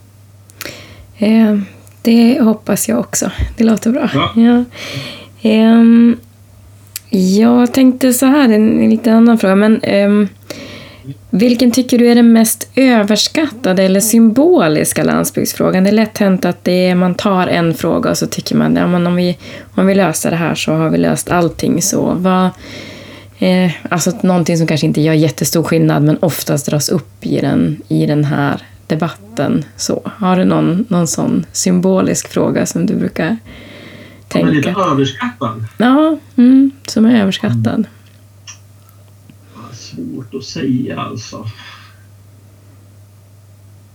Eh, 1.17 1.59
det 2.01 2.41
hoppas 2.41 2.89
jag 2.89 2.99
också. 2.99 3.31
Det 3.57 3.63
låter 3.63 3.91
bra. 3.91 4.09
Ja. 4.13 4.31
ja. 4.35 4.63
Eh, 5.49 5.83
jag 7.39 7.73
tänkte 7.73 8.13
så 8.13 8.25
här, 8.25 8.49
en 8.49 8.89
lite 8.89 9.13
annan 9.13 9.37
fråga. 9.37 9.55
Men, 9.55 9.81
eh, 9.81 10.09
vilken 11.29 11.71
tycker 11.71 11.97
du 11.97 12.07
är 12.07 12.15
den 12.15 12.33
mest 12.33 12.69
överskattade 12.75 13.83
eller 13.83 13.99
symboliska 13.99 15.03
landsbygdsfrågan? 15.03 15.83
Det 15.83 15.89
är 15.89 15.91
lätt 15.91 16.17
hänt 16.17 16.45
att 16.45 16.63
det 16.63 16.87
är, 16.87 16.95
man 16.95 17.15
tar 17.15 17.47
en 17.47 17.73
fråga 17.73 18.09
och 18.09 18.17
så 18.17 18.27
tycker 18.27 18.55
man 18.55 18.77
att 18.77 18.91
ja, 18.91 19.07
om, 19.07 19.15
vi, 19.15 19.37
om 19.75 19.87
vi 19.87 19.95
löser 19.95 20.31
det 20.31 20.37
här 20.37 20.55
så 20.55 20.73
har 20.73 20.89
vi 20.89 20.97
löst 20.97 21.31
allting. 21.31 21.81
Så 21.81 22.13
vad, 22.17 22.49
Eh, 23.39 23.71
alltså 23.89 24.11
någonting 24.23 24.57
som 24.57 24.67
kanske 24.67 24.87
inte 24.87 25.01
gör 25.01 25.13
jättestor 25.13 25.63
skillnad 25.63 26.03
men 26.03 26.17
oftast 26.21 26.65
dras 26.65 26.89
upp 26.89 27.25
i 27.25 27.41
den, 27.41 27.81
i 27.87 28.05
den 28.05 28.23
här 28.23 28.61
debatten. 28.87 29.65
Så, 29.77 30.01
har 30.17 30.37
du 30.37 30.45
någon, 30.45 30.85
någon 30.89 31.07
sån 31.07 31.45
symbolisk 31.51 32.27
fråga 32.27 32.65
som 32.65 32.85
du 32.85 32.95
brukar 32.95 33.37
tänka? 34.27 34.47
Som 34.47 34.47
är 34.47 34.53
lite 34.53 34.69
överskattad? 34.69 35.65
Ja, 35.77 36.17
mm, 36.35 36.71
som 36.87 37.05
är 37.05 37.21
överskattad. 37.21 37.73
Mm. 37.73 37.85
Svårt 39.73 40.33
att 40.33 40.43
säga 40.43 40.99
alltså. 40.99 41.45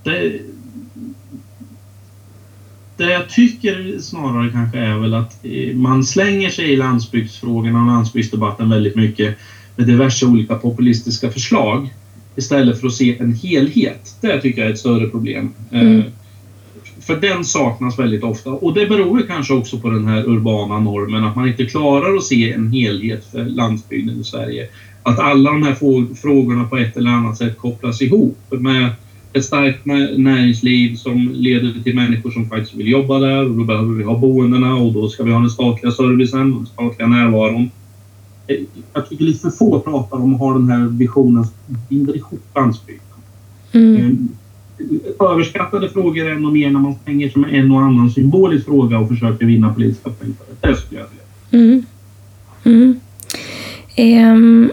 Det, 0.03 0.41
det 3.01 3.11
jag 3.11 3.29
tycker 3.29 3.99
snarare 4.01 4.51
kanske 4.51 4.79
är 4.79 4.99
väl 4.99 5.15
att 5.15 5.45
man 5.75 6.05
slänger 6.05 6.51
sig 6.51 6.73
i 6.73 6.77
landsbygdsfrågorna 6.77 7.81
och 7.81 7.87
landsbygdsdebatten 7.87 8.69
väldigt 8.69 8.95
mycket 8.95 9.35
med 9.77 9.87
diverse 9.87 10.27
olika 10.27 10.55
populistiska 10.55 11.31
förslag 11.31 11.95
istället 12.37 12.81
för 12.81 12.87
att 12.87 12.93
se 12.93 13.19
en 13.19 13.35
helhet. 13.35 14.17
Det 14.21 14.41
tycker 14.41 14.61
jag 14.61 14.69
är 14.69 14.73
ett 14.73 14.79
större 14.79 15.07
problem. 15.07 15.51
Mm. 15.71 15.99
Eh, 15.99 16.05
för 17.01 17.15
den 17.15 17.45
saknas 17.45 17.99
väldigt 17.99 18.23
ofta 18.23 18.51
och 18.51 18.75
det 18.75 18.87
beror 18.87 19.23
kanske 19.23 19.53
också 19.53 19.79
på 19.79 19.89
den 19.89 20.05
här 20.05 20.29
urbana 20.29 20.79
normen 20.79 21.25
att 21.25 21.37
man 21.37 21.47
inte 21.47 21.65
klarar 21.65 22.17
att 22.17 22.25
se 22.25 22.53
en 22.53 22.73
helhet 22.73 23.25
för 23.25 23.45
landsbygden 23.45 24.21
i 24.21 24.25
Sverige. 24.25 24.67
Att 25.03 25.19
alla 25.19 25.51
de 25.51 25.63
här 25.63 25.75
frågorna 26.15 26.65
på 26.65 26.77
ett 26.77 26.97
eller 26.97 27.11
annat 27.11 27.37
sätt 27.37 27.57
kopplas 27.57 28.03
ihop 28.03 28.39
med 28.49 28.91
ett 29.33 29.45
starkt 29.45 29.87
näringsliv 30.19 30.97
som 30.97 31.33
leder 31.35 31.83
till 31.83 31.95
människor 31.95 32.31
som 32.31 32.49
faktiskt 32.49 32.75
vill 32.75 32.89
jobba 32.89 33.19
där 33.19 33.45
och 33.45 33.57
då 33.57 33.65
behöver 33.65 33.95
vi 33.95 34.05
ha 34.05 34.19
boendena 34.19 34.75
och 34.75 34.93
då 34.93 35.09
ska 35.09 35.23
vi 35.23 35.33
ha 35.33 35.41
den 35.41 35.51
statliga 35.51 35.93
servicen 35.93 36.53
och 36.53 36.59
den 36.59 36.67
statliga 36.67 37.09
närvaron. 37.09 37.71
Eh, 38.47 38.57
jag 38.95 39.09
tycker 39.09 39.25
lite 39.25 39.41
för 39.41 39.51
få 39.51 39.81
pratar 39.81 40.17
om 40.17 40.35
att 40.35 40.41
ha 40.41 40.53
den 40.53 40.71
här 40.71 40.99
visionen 40.99 41.45
som 41.45 41.77
binder 41.89 42.17
ihop 42.17 42.43
landsbygden. 42.55 43.05
Mm. 43.73 44.29
Eh, 44.79 45.27
överskattade 45.31 45.89
frågor 45.89 46.27
är 46.27 46.35
nog 46.35 46.53
mer 46.53 46.71
när 46.71 46.81
man 46.81 46.95
stänger 47.03 47.29
som 47.29 47.45
en 47.45 47.71
och 47.71 47.81
annan 47.81 48.11
symbolisk 48.11 48.65
fråga 48.65 48.99
och 48.99 49.09
försöker 49.09 49.47
vinna 49.47 49.75
politiska 49.75 50.11
poäng 50.11 50.35
för 50.39 50.69
det. 50.69 50.69
Det 50.69 50.77
skulle 50.77 51.01
jag 51.01 51.09
säga. 51.09 51.63
Mm. 51.63 51.85
Mm. 52.65 53.01
Um, 53.97 54.73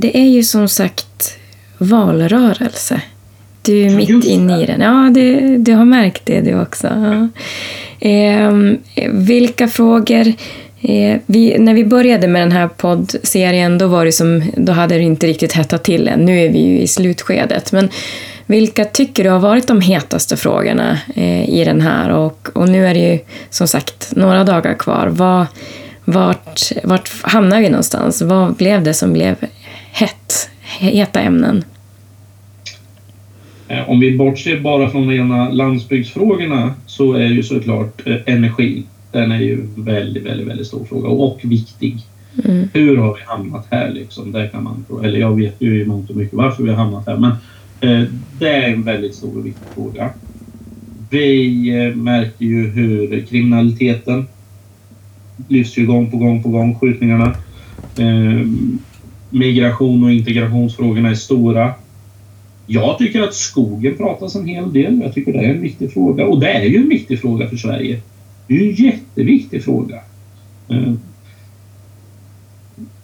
det 0.00 0.18
är 0.18 0.28
ju 0.28 0.42
som 0.42 0.68
sagt 0.68 1.38
valrörelse. 1.78 3.02
Du 3.68 3.86
är 3.86 3.90
mitt 3.90 4.24
inne 4.24 4.62
i 4.62 4.66
den. 4.66 4.80
Ja, 4.80 5.10
du, 5.14 5.58
du 5.58 5.74
har 5.74 5.84
märkt 5.84 6.26
det 6.26 6.40
du 6.40 6.60
också. 6.60 6.86
Ja. 6.86 7.28
Eh, 8.08 8.52
vilka 9.10 9.68
frågor... 9.68 10.32
Eh, 10.80 11.20
vi, 11.26 11.58
när 11.58 11.74
vi 11.74 11.84
började 11.84 12.28
med 12.28 12.42
den 12.42 12.52
här 12.52 12.68
poddserien 12.68 13.78
då, 13.78 13.86
var 13.86 14.04
det 14.04 14.12
som, 14.12 14.42
då 14.56 14.72
hade 14.72 14.94
det 14.94 15.02
inte 15.02 15.26
riktigt 15.26 15.52
hettat 15.52 15.84
till 15.84 16.08
än. 16.08 16.24
Nu 16.24 16.40
är 16.40 16.48
vi 16.48 16.58
ju 16.58 16.78
i 16.78 16.86
slutskedet. 16.86 17.72
Men 17.72 17.88
vilka 18.46 18.84
tycker 18.84 19.24
du 19.24 19.30
har 19.30 19.38
varit 19.38 19.66
de 19.66 19.80
hetaste 19.80 20.36
frågorna 20.36 20.98
eh, 21.14 21.48
i 21.48 21.64
den 21.64 21.80
här? 21.80 22.10
Och, 22.10 22.48
och 22.52 22.68
nu 22.68 22.86
är 22.86 22.94
det 22.94 23.12
ju 23.12 23.18
som 23.50 23.68
sagt 23.68 24.16
några 24.16 24.44
dagar 24.44 24.74
kvar. 24.74 25.06
Vad, 25.06 25.46
vart, 26.04 26.72
vart 26.84 27.10
hamnar 27.22 27.60
vi 27.60 27.68
någonstans? 27.68 28.22
Vad 28.22 28.54
blev 28.54 28.82
det 28.82 28.94
som 28.94 29.12
blev 29.12 29.36
hett, 29.92 30.50
heta 30.78 31.20
ämnen? 31.20 31.64
Eh, 33.68 33.90
om 33.90 34.00
vi 34.00 34.16
bortser 34.16 34.60
bara 34.60 34.90
från 34.90 35.06
de 35.06 35.14
rena 35.14 35.50
landsbygdsfrågorna 35.50 36.74
så 36.86 37.12
är 37.12 37.26
ju 37.26 37.42
såklart 37.42 38.06
eh, 38.06 38.16
energin. 38.26 38.84
Den 39.12 39.32
är 39.32 39.40
ju 39.40 39.66
väldigt, 39.76 40.24
väldigt, 40.24 40.46
väldigt 40.46 40.66
stor 40.66 40.84
fråga 40.84 41.08
och 41.08 41.40
viktig. 41.44 41.96
Mm. 42.44 42.68
Hur 42.72 42.96
har 42.96 43.14
vi 43.14 43.20
hamnat 43.26 43.66
här 43.70 43.92
liksom? 43.92 44.32
Det 44.32 44.48
kan 44.48 44.64
man 44.64 44.84
Eller 45.04 45.18
jag 45.18 45.36
vet 45.36 45.56
ju 45.58 45.82
i 45.82 45.86
mångt 45.86 46.10
och 46.10 46.16
mycket 46.16 46.34
varför 46.34 46.62
vi 46.62 46.70
har 46.70 46.76
hamnat 46.76 47.06
här 47.06 47.16
men 47.16 47.30
eh, 47.80 48.08
det 48.38 48.48
är 48.48 48.72
en 48.72 48.82
väldigt 48.82 49.14
stor 49.14 49.38
och 49.38 49.46
viktig 49.46 49.68
fråga. 49.74 50.10
Vi 51.10 51.92
märker 51.96 52.44
ju 52.44 52.70
hur 52.70 53.26
kriminaliteten 53.30 54.26
lyfts 55.48 55.78
ju 55.78 55.86
gång 55.86 56.10
på 56.10 56.16
gång 56.16 56.42
på 56.42 56.48
gång, 56.48 56.74
skjutningarna. 56.74 57.34
Eh, 57.98 58.46
migration 59.30 60.04
och 60.04 60.12
integrationsfrågorna 60.12 61.10
är 61.10 61.14
stora. 61.14 61.74
Jag 62.70 62.98
tycker 62.98 63.22
att 63.22 63.34
skogen 63.34 63.96
pratas 63.96 64.36
en 64.36 64.46
hel 64.46 64.72
del. 64.72 65.00
Jag 65.02 65.14
tycker 65.14 65.32
det 65.32 65.38
är 65.38 65.50
en 65.50 65.60
viktig 65.60 65.92
fråga. 65.92 66.26
Och 66.26 66.40
det 66.40 66.48
är 66.48 66.64
ju 66.64 66.76
en 66.76 66.88
viktig 66.88 67.20
fråga 67.20 67.48
för 67.48 67.56
Sverige. 67.56 68.00
Det 68.46 68.54
är 68.54 68.58
ju 68.58 68.68
en 68.68 68.74
jätteviktig 68.74 69.62
fråga. 69.62 69.96
Eh, 70.68 70.92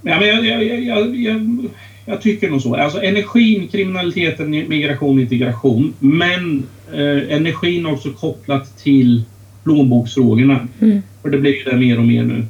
ja, 0.03 0.20
men 0.20 0.29
jag, 0.29 0.46
jag, 0.46 0.83
jag, 0.83 1.16
jag, 1.16 1.68
jag 2.07 2.22
tycker 2.22 2.48
nog 2.48 2.61
så. 2.61 2.74
Alltså 2.74 3.03
energin, 3.03 3.68
kriminaliteten, 3.68 4.50
migration, 4.50 5.18
integration. 5.18 5.94
Men 5.98 6.66
eh, 6.92 7.37
energin 7.37 7.87
också 7.87 8.11
kopplat 8.11 8.79
till 8.79 9.22
plånboksfrågorna. 9.62 10.68
Mm. 10.81 11.03
För 11.22 11.31
det 11.31 11.38
blir 11.38 11.57
ju 11.57 11.62
det 11.64 11.77
mer 11.77 11.98
och 11.98 12.07
mer 12.07 12.24
nu. 12.24 12.44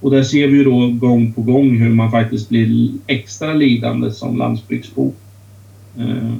Och 0.00 0.10
där 0.10 0.22
ser 0.22 0.46
vi 0.46 0.56
ju 0.56 0.64
då 0.64 0.88
gång 0.88 1.32
på 1.32 1.42
gång 1.42 1.76
hur 1.76 1.90
man 1.90 2.10
faktiskt 2.10 2.48
blir 2.48 2.90
extra 3.06 3.54
lidande 3.54 4.10
som 4.10 4.38
landsbygdsbo. 4.38 5.12
Eh, 5.98 6.32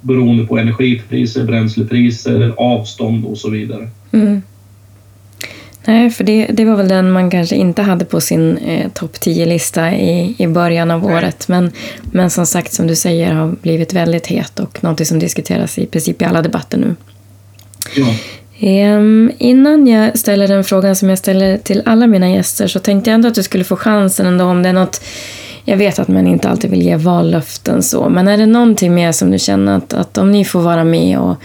beroende 0.00 0.46
på 0.46 0.58
energipriser, 0.58 1.44
bränslepriser, 1.44 2.54
avstånd 2.56 3.24
och 3.24 3.38
så 3.38 3.50
vidare. 3.50 3.88
Mm. 4.12 4.42
Nej, 5.84 6.10
för 6.10 6.24
det, 6.24 6.46
det 6.46 6.64
var 6.64 6.76
väl 6.76 6.88
den 6.88 7.10
man 7.10 7.30
kanske 7.30 7.56
inte 7.56 7.82
hade 7.82 8.04
på 8.04 8.20
sin 8.20 8.58
eh, 8.58 8.90
topp 8.90 9.16
10-lista 9.16 9.92
i, 9.92 10.34
i 10.38 10.46
början 10.46 10.90
av 10.90 11.02
Nej. 11.02 11.14
året. 11.14 11.48
Men, 11.48 11.72
men 12.12 12.30
som 12.30 12.46
sagt, 12.46 12.72
som 12.72 12.86
du 12.86 12.96
säger, 12.96 13.32
har 13.32 13.56
blivit 13.62 13.92
väldigt 13.92 14.26
het 14.26 14.60
och 14.60 14.84
något 14.84 15.06
som 15.06 15.18
diskuteras 15.18 15.78
i 15.78 15.86
princip 15.86 16.22
i 16.22 16.24
alla 16.24 16.42
debatter 16.42 16.78
nu. 16.78 16.94
Ja. 17.96 18.14
Um, 18.60 19.32
innan 19.38 19.86
jag 19.86 20.18
ställer 20.18 20.48
den 20.48 20.64
frågan 20.64 20.96
som 20.96 21.08
jag 21.08 21.18
ställer 21.18 21.58
till 21.58 21.82
alla 21.84 22.06
mina 22.06 22.30
gäster 22.30 22.66
så 22.66 22.78
tänkte 22.78 23.10
jag 23.10 23.14
ändå 23.14 23.28
att 23.28 23.34
du 23.34 23.42
skulle 23.42 23.64
få 23.64 23.76
chansen 23.76 24.26
ändå 24.26 24.44
om 24.44 24.62
det 24.62 24.68
är 24.68 24.72
något 24.72 25.04
jag 25.68 25.76
vet 25.76 25.98
att 25.98 26.08
man 26.08 26.26
inte 26.26 26.48
alltid 26.48 26.70
vill 26.70 26.82
ge 26.82 26.96
vallöften 26.96 27.82
så, 27.82 28.08
men 28.08 28.28
är 28.28 28.36
det 28.36 28.46
någonting 28.46 28.94
mer 28.94 29.12
som 29.12 29.30
du 29.30 29.38
känner 29.38 29.76
att, 29.76 29.92
att 29.92 30.18
om 30.18 30.30
ni 30.30 30.44
får 30.44 30.60
vara 30.60 30.84
med 30.84 31.18
och, 31.18 31.36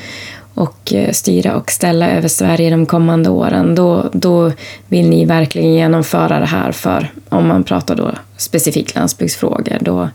och 0.53 0.93
eh, 0.93 1.11
styra 1.11 1.55
och 1.55 1.71
ställa 1.71 2.09
över 2.09 2.27
Sverige 2.27 2.69
de 2.69 2.85
kommande 2.85 3.29
åren, 3.29 3.75
då, 3.75 4.09
då 4.13 4.51
vill 4.87 5.09
ni 5.09 5.25
verkligen 5.25 5.73
genomföra 5.73 6.39
det 6.39 6.45
här 6.45 6.71
för, 6.71 7.07
om 7.29 7.47
man 7.47 7.63
pratar 7.63 7.95
då 7.95 8.11
specifikt 8.37 8.95
landsbygdsfrågor, 8.95 9.77
då 9.81 10.09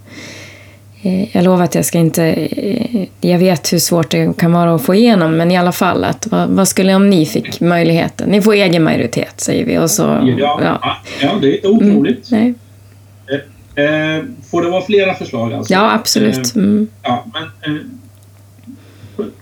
eh, 1.02 1.36
jag 1.36 1.44
lovar 1.44 1.64
att 1.64 1.74
jag 1.74 1.84
ska 1.84 1.98
inte... 1.98 2.24
Eh, 2.24 3.08
jag 3.20 3.38
vet 3.38 3.72
hur 3.72 3.78
svårt 3.78 4.10
det 4.10 4.36
kan 4.38 4.52
vara 4.52 4.74
att 4.74 4.82
få 4.82 4.94
igenom, 4.94 5.36
men 5.36 5.50
i 5.50 5.56
alla 5.56 5.72
fall, 5.72 6.04
att, 6.04 6.26
vad, 6.26 6.48
vad 6.48 6.68
skulle 6.68 6.94
om 6.94 7.10
ni 7.10 7.26
fick 7.26 7.60
möjligheten? 7.60 8.28
Ni 8.28 8.42
får 8.42 8.54
egen 8.54 8.84
majoritet, 8.84 9.40
säger 9.40 9.64
vi. 9.64 9.78
Och 9.78 9.90
så, 9.90 10.02
ja, 10.38 10.60
ja. 10.62 10.96
ja 11.20 11.38
det 11.40 11.48
är 11.48 11.54
inte 11.54 11.68
otroligt. 11.68 12.32
Mm, 12.32 12.54
Eh, 13.78 14.24
får 14.50 14.62
det 14.62 14.70
vara 14.70 14.82
flera 14.82 15.14
förslag? 15.14 15.52
Alltså? 15.52 15.72
Ja, 15.72 15.92
absolut. 15.92 16.56
Eh, 16.56 16.62
mm. 16.62 16.88
ja, 17.02 17.26
men, 17.32 17.76
eh, 17.76 17.82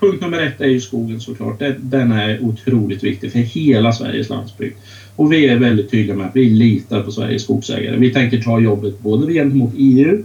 punkt 0.01 0.21
nummer 0.21 0.43
ett 0.43 0.61
är 0.61 0.67
ju 0.67 0.81
skogen 0.81 1.21
såklart. 1.21 1.63
Den 1.79 2.13
är 2.13 2.41
otroligt 2.41 3.05
viktig 3.05 3.33
för 3.33 3.39
hela 3.39 3.93
Sveriges 3.93 4.29
landsbygd. 4.29 4.77
Och 5.17 5.33
vi 5.33 5.47
är 5.47 5.57
väldigt 5.57 5.91
tydliga 5.91 6.17
med 6.17 6.27
att 6.27 6.37
vi 6.37 6.51
litar 6.51 7.03
på 7.03 7.11
Sveriges 7.11 7.43
skogsägare. 7.43 7.97
Vi 7.97 8.13
tänker 8.13 8.43
ta 8.43 8.61
jobbet 8.61 9.01
både 9.01 9.33
gentemot 9.33 9.73
EU, 9.77 10.17
vi 10.17 10.25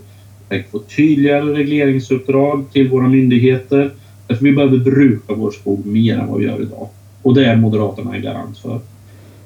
tänker 0.50 0.70
få 0.70 0.80
tydligare 0.80 1.54
regleringsuppdrag 1.54 2.66
till 2.74 2.90
våra 2.90 3.08
myndigheter. 3.08 3.92
Därför 4.28 4.44
vi 4.44 4.52
behöver 4.52 4.78
bruka 4.78 5.34
vår 5.34 5.52
skog 5.52 5.86
mer 5.86 6.20
än 6.20 6.28
vad 6.28 6.40
vi 6.40 6.46
gör 6.46 6.62
idag. 6.62 6.88
Och 7.22 7.34
det 7.34 7.46
är 7.46 7.56
Moderaterna 7.56 8.16
en 8.16 8.22
garant 8.22 8.58
för. 8.58 8.80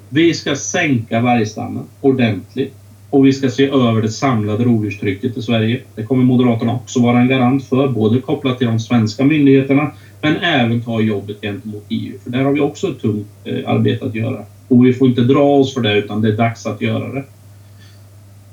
Vi 0.10 0.34
ska 0.34 0.56
sänka 0.56 1.22
vargstammen 1.22 1.84
ordentligt 2.02 2.74
och 3.16 3.26
vi 3.26 3.34
ska 3.34 3.50
se 3.50 3.66
över 3.66 4.02
det 4.02 4.10
samlade 4.10 4.64
rovdjurstrycket 4.64 5.38
i 5.38 5.42
Sverige. 5.42 5.82
Det 5.96 6.04
kommer 6.04 6.24
Moderaterna 6.24 6.76
också 6.76 7.00
vara 7.00 7.20
en 7.20 7.28
garant 7.28 7.64
för, 7.64 7.88
både 7.88 8.22
kopplat 8.22 8.58
till 8.58 8.68
de 8.68 8.80
svenska 8.80 9.24
myndigheterna 9.24 9.92
men 10.22 10.38
även 10.38 10.82
ta 10.82 11.02
jobbet 11.02 11.42
gentemot 11.42 11.86
EU. 11.90 12.14
För 12.24 12.30
där 12.32 12.44
har 12.44 12.52
vi 12.52 12.60
också 12.60 12.88
ett 12.88 13.02
tungt 13.02 13.28
eh, 13.44 13.70
arbete 13.70 14.06
att 14.06 14.16
göra. 14.16 14.44
Och 14.68 14.86
vi 14.86 14.94
får 14.94 15.08
inte 15.08 15.22
dra 15.22 15.58
oss 15.58 15.74
för 15.74 15.82
det 15.82 15.98
utan 15.98 16.22
det 16.22 16.28
är 16.28 16.38
dags 16.38 16.66
att 16.66 16.82
göra 16.82 17.14
det. 17.14 17.24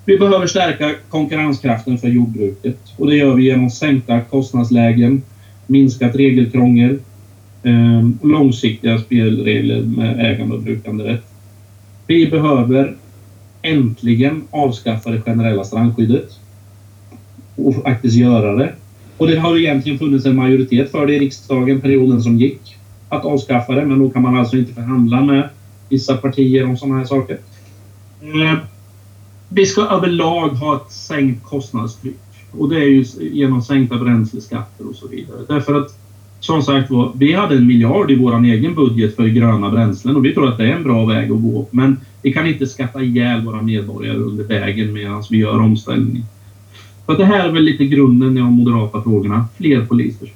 Vi 0.05 0.19
behöver 0.19 0.47
stärka 0.47 0.95
konkurrenskraften 1.09 1.99
för 1.99 2.09
jordbruket 2.09 2.79
och 2.97 3.07
det 3.07 3.17
gör 3.17 3.35
vi 3.35 3.45
genom 3.45 3.71
sänkta 3.71 4.21
kostnadslägen, 4.21 5.23
minskat 5.67 6.17
regelkrångel, 6.17 6.99
eh, 7.63 8.09
långsiktiga 8.23 8.99
spelregler 8.99 9.83
med 9.83 10.21
ägande 10.21 10.55
och 10.55 10.63
brukanderätt. 10.63 11.25
Vi 12.07 12.27
behöver 12.27 12.97
äntligen 13.63 14.43
avskaffa 14.51 15.11
det 15.11 15.21
generella 15.21 15.65
strandskyddet 15.65 16.39
och 17.57 17.75
faktiskt 17.75 18.17
göra 18.17 18.55
det. 18.55 18.73
Och 19.17 19.27
det 19.27 19.37
har 19.37 19.59
egentligen 19.59 19.99
funnits 19.99 20.27
en 20.27 20.37
majoritet 20.37 20.91
för 20.91 21.07
det 21.07 21.15
i 21.15 21.19
riksdagen 21.19 21.81
perioden 21.81 22.23
som 22.23 22.39
gick 22.39 22.77
att 23.09 23.25
avskaffa 23.25 23.75
det, 23.75 23.87
men 23.87 23.99
då 23.99 24.11
kan 24.11 24.23
man 24.23 24.37
alltså 24.37 24.57
inte 24.57 24.73
förhandla 24.73 25.21
med 25.21 25.49
vissa 25.89 26.17
partier 26.17 26.65
om 26.65 26.77
sådana 26.77 26.99
här 26.99 27.05
saker. 27.05 27.39
Eh, 28.23 28.59
vi 29.49 29.67
ska 29.67 29.83
överlag 29.83 30.49
ha 30.49 30.77
ett 30.77 30.93
sänkt 30.93 31.45
kostnadstryck. 31.45 32.17
Och 32.59 32.69
det 32.69 32.77
är 32.77 32.89
ju 32.89 33.05
genom 33.21 33.63
sänkta 33.63 33.99
bränsleskatter 33.99 34.89
och 34.89 34.97
så 34.97 35.09
vidare. 35.09 35.39
Därför 35.49 35.75
att 35.75 35.99
som 36.43 36.63
sagt 36.63 36.91
var, 36.91 37.13
vi 37.15 37.33
hade 37.33 37.57
en 37.57 37.67
miljard 37.67 38.11
i 38.11 38.15
vår 38.15 38.45
egen 38.45 38.75
budget 38.75 39.17
för 39.17 39.27
gröna 39.27 39.71
bränslen 39.71 40.17
och 40.17 40.25
vi 40.25 40.35
tror 40.35 40.49
att 40.49 40.59
det 40.59 40.65
är 40.65 40.73
en 40.73 40.83
bra 40.83 41.05
väg 41.05 41.33
att 41.33 41.43
gå. 41.43 41.67
Men 41.71 42.01
vi 42.23 42.33
kan 42.33 42.47
inte 42.47 42.67
skatta 42.67 43.03
ihjäl 43.03 43.45
våra 43.45 43.63
medborgare 43.63 44.17
under 44.17 44.45
vägen 44.45 44.93
medan 44.93 45.23
vi 45.31 45.39
gör 45.39 45.61
omställning. 45.61 46.25
Så 47.07 47.15
det 47.15 47.25
här 47.25 47.49
är 47.49 47.53
väl 47.53 47.63
lite 47.63 47.85
grunden 47.85 48.37
i 48.37 48.41
de 48.41 48.53
moderata 48.53 49.03
frågorna. 49.03 49.47
Fler 49.57 49.85
poliser. 49.85 50.33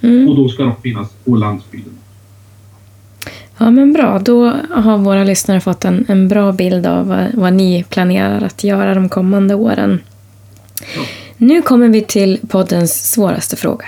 Mm. 0.00 0.28
Och 0.28 0.36
då 0.36 0.48
ska 0.48 0.64
de 0.64 0.72
finnas 0.82 1.12
på 1.24 1.36
landsbygden. 1.36 1.92
Ja, 3.58 3.70
men 3.70 3.92
bra. 3.92 4.18
Då 4.18 4.52
har 4.70 4.98
våra 4.98 5.24
lyssnare 5.24 5.60
fått 5.60 5.84
en, 5.84 6.04
en 6.08 6.28
bra 6.28 6.52
bild 6.52 6.86
av 6.86 7.08
vad, 7.08 7.26
vad 7.34 7.52
ni 7.52 7.84
planerar 7.88 8.42
att 8.42 8.64
göra 8.64 8.94
de 8.94 9.08
kommande 9.08 9.54
åren. 9.54 10.00
Ja. 10.96 11.02
Nu 11.36 11.62
kommer 11.62 11.88
vi 11.88 12.02
till 12.02 12.38
poddens 12.48 13.10
svåraste 13.12 13.56
fråga. 13.56 13.86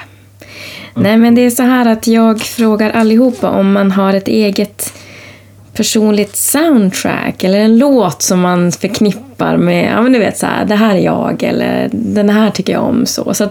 Mm. 0.98 1.10
Nej, 1.10 1.16
men 1.16 1.34
det 1.34 1.40
är 1.40 1.50
så 1.50 1.62
här 1.62 1.88
att 1.88 2.06
jag 2.06 2.40
frågar 2.40 2.90
allihopa 2.90 3.50
om 3.50 3.72
man 3.72 3.90
har 3.90 4.14
ett 4.14 4.28
eget 4.28 4.92
personligt 5.74 6.36
soundtrack 6.36 7.44
eller 7.44 7.58
en 7.58 7.78
låt 7.78 8.22
som 8.22 8.40
man 8.40 8.72
förknippar 8.72 9.56
med, 9.56 9.92
ja 9.92 10.02
men 10.02 10.12
du 10.12 10.18
vet 10.18 10.38
så 10.38 10.46
här, 10.46 10.64
det 10.64 10.74
här 10.74 10.94
är 10.94 11.00
jag 11.00 11.42
eller 11.42 11.90
den 11.92 12.30
här 12.30 12.50
tycker 12.50 12.72
jag 12.72 12.82
om 12.82 13.06
så. 13.06 13.34
Så 13.34 13.48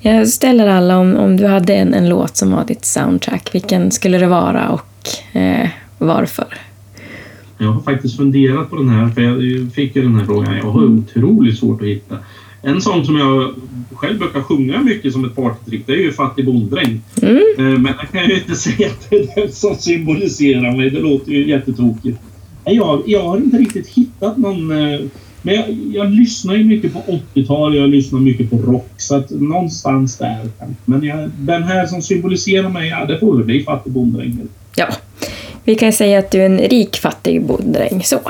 jag 0.00 0.28
ställer 0.28 0.66
alla 0.66 0.98
om, 0.98 1.16
om 1.16 1.36
du 1.36 1.46
hade 1.46 1.74
en, 1.74 1.94
en 1.94 2.08
låt 2.08 2.36
som 2.36 2.52
var 2.52 2.64
ditt 2.64 2.84
soundtrack, 2.84 3.54
vilken 3.54 3.90
skulle 3.90 4.18
det 4.18 4.26
vara 4.26 4.68
och 4.68 5.36
eh, 5.40 5.68
varför? 5.98 6.46
Jag 7.58 7.68
har 7.68 7.82
faktiskt 7.82 8.16
funderat 8.16 8.70
på 8.70 8.76
den 8.76 8.88
här, 8.88 9.08
för 9.08 9.20
jag 9.20 9.72
fick 9.72 9.96
ju 9.96 10.02
den 10.02 10.14
här 10.14 10.24
frågan. 10.24 10.56
Jag 10.56 10.64
har 10.64 10.84
otroligt 10.84 11.58
svårt 11.58 11.82
att 11.82 11.88
hitta. 11.88 12.16
En 12.62 12.80
sång 12.80 13.04
som 13.04 13.16
jag 13.16 13.54
själv 13.94 14.18
brukar 14.18 14.40
sjunga 14.40 14.80
mycket 14.80 15.12
som 15.12 15.24
ett 15.24 15.36
partytrick 15.36 15.86
det 15.86 15.92
är 15.92 15.96
ju 15.96 16.12
Fattig 16.12 16.46
bonddräng. 16.46 17.00
Mm. 17.22 17.36
Eh, 17.58 17.78
men 17.78 17.94
jag 17.98 18.10
kan 18.12 18.28
ju 18.28 18.38
inte 18.38 18.54
säga 18.56 18.88
att 18.88 19.10
det 19.10 19.16
är 19.16 19.40
den 19.40 19.52
som 19.52 19.76
symboliserar 19.76 20.76
mig. 20.76 20.90
Det 20.90 21.00
låter 21.00 21.32
ju 21.32 21.48
jättetokigt. 21.48 22.18
Jag, 22.64 23.02
jag 23.06 23.22
har 23.22 23.36
inte 23.36 23.56
riktigt 23.56 23.88
hittat 23.88 24.36
någon... 24.36 24.70
Eh, 24.70 25.00
men 25.44 25.54
jag, 25.54 25.70
jag 25.92 26.10
lyssnar 26.10 26.54
ju 26.54 26.64
mycket 26.64 26.92
på 26.92 27.20
80-tal, 27.34 27.76
jag 27.76 27.88
lyssnar 27.88 28.20
mycket 28.20 28.50
på 28.50 28.56
rock. 28.56 28.90
Så 28.96 29.16
att 29.16 29.30
någonstans 29.30 30.18
där. 30.18 30.48
Men 30.84 31.02
jag, 31.02 31.30
den 31.38 31.62
här 31.62 31.86
som 31.86 32.02
symboliserar 32.02 32.68
mig, 32.68 32.88
ja, 32.88 33.04
det 33.04 33.18
får 33.18 33.36
väl 33.36 33.44
bli 33.44 33.64
Fattig 33.64 33.92
bonddräng. 33.92 34.38
Ja. 34.76 34.88
Vi 35.64 35.74
kan 35.74 35.92
säga 35.92 36.18
att 36.18 36.30
du 36.30 36.40
är 36.40 36.46
en 36.46 36.58
rik 36.58 36.96
fattig 36.96 37.42
bonddräng, 37.42 38.02
så. 38.04 38.20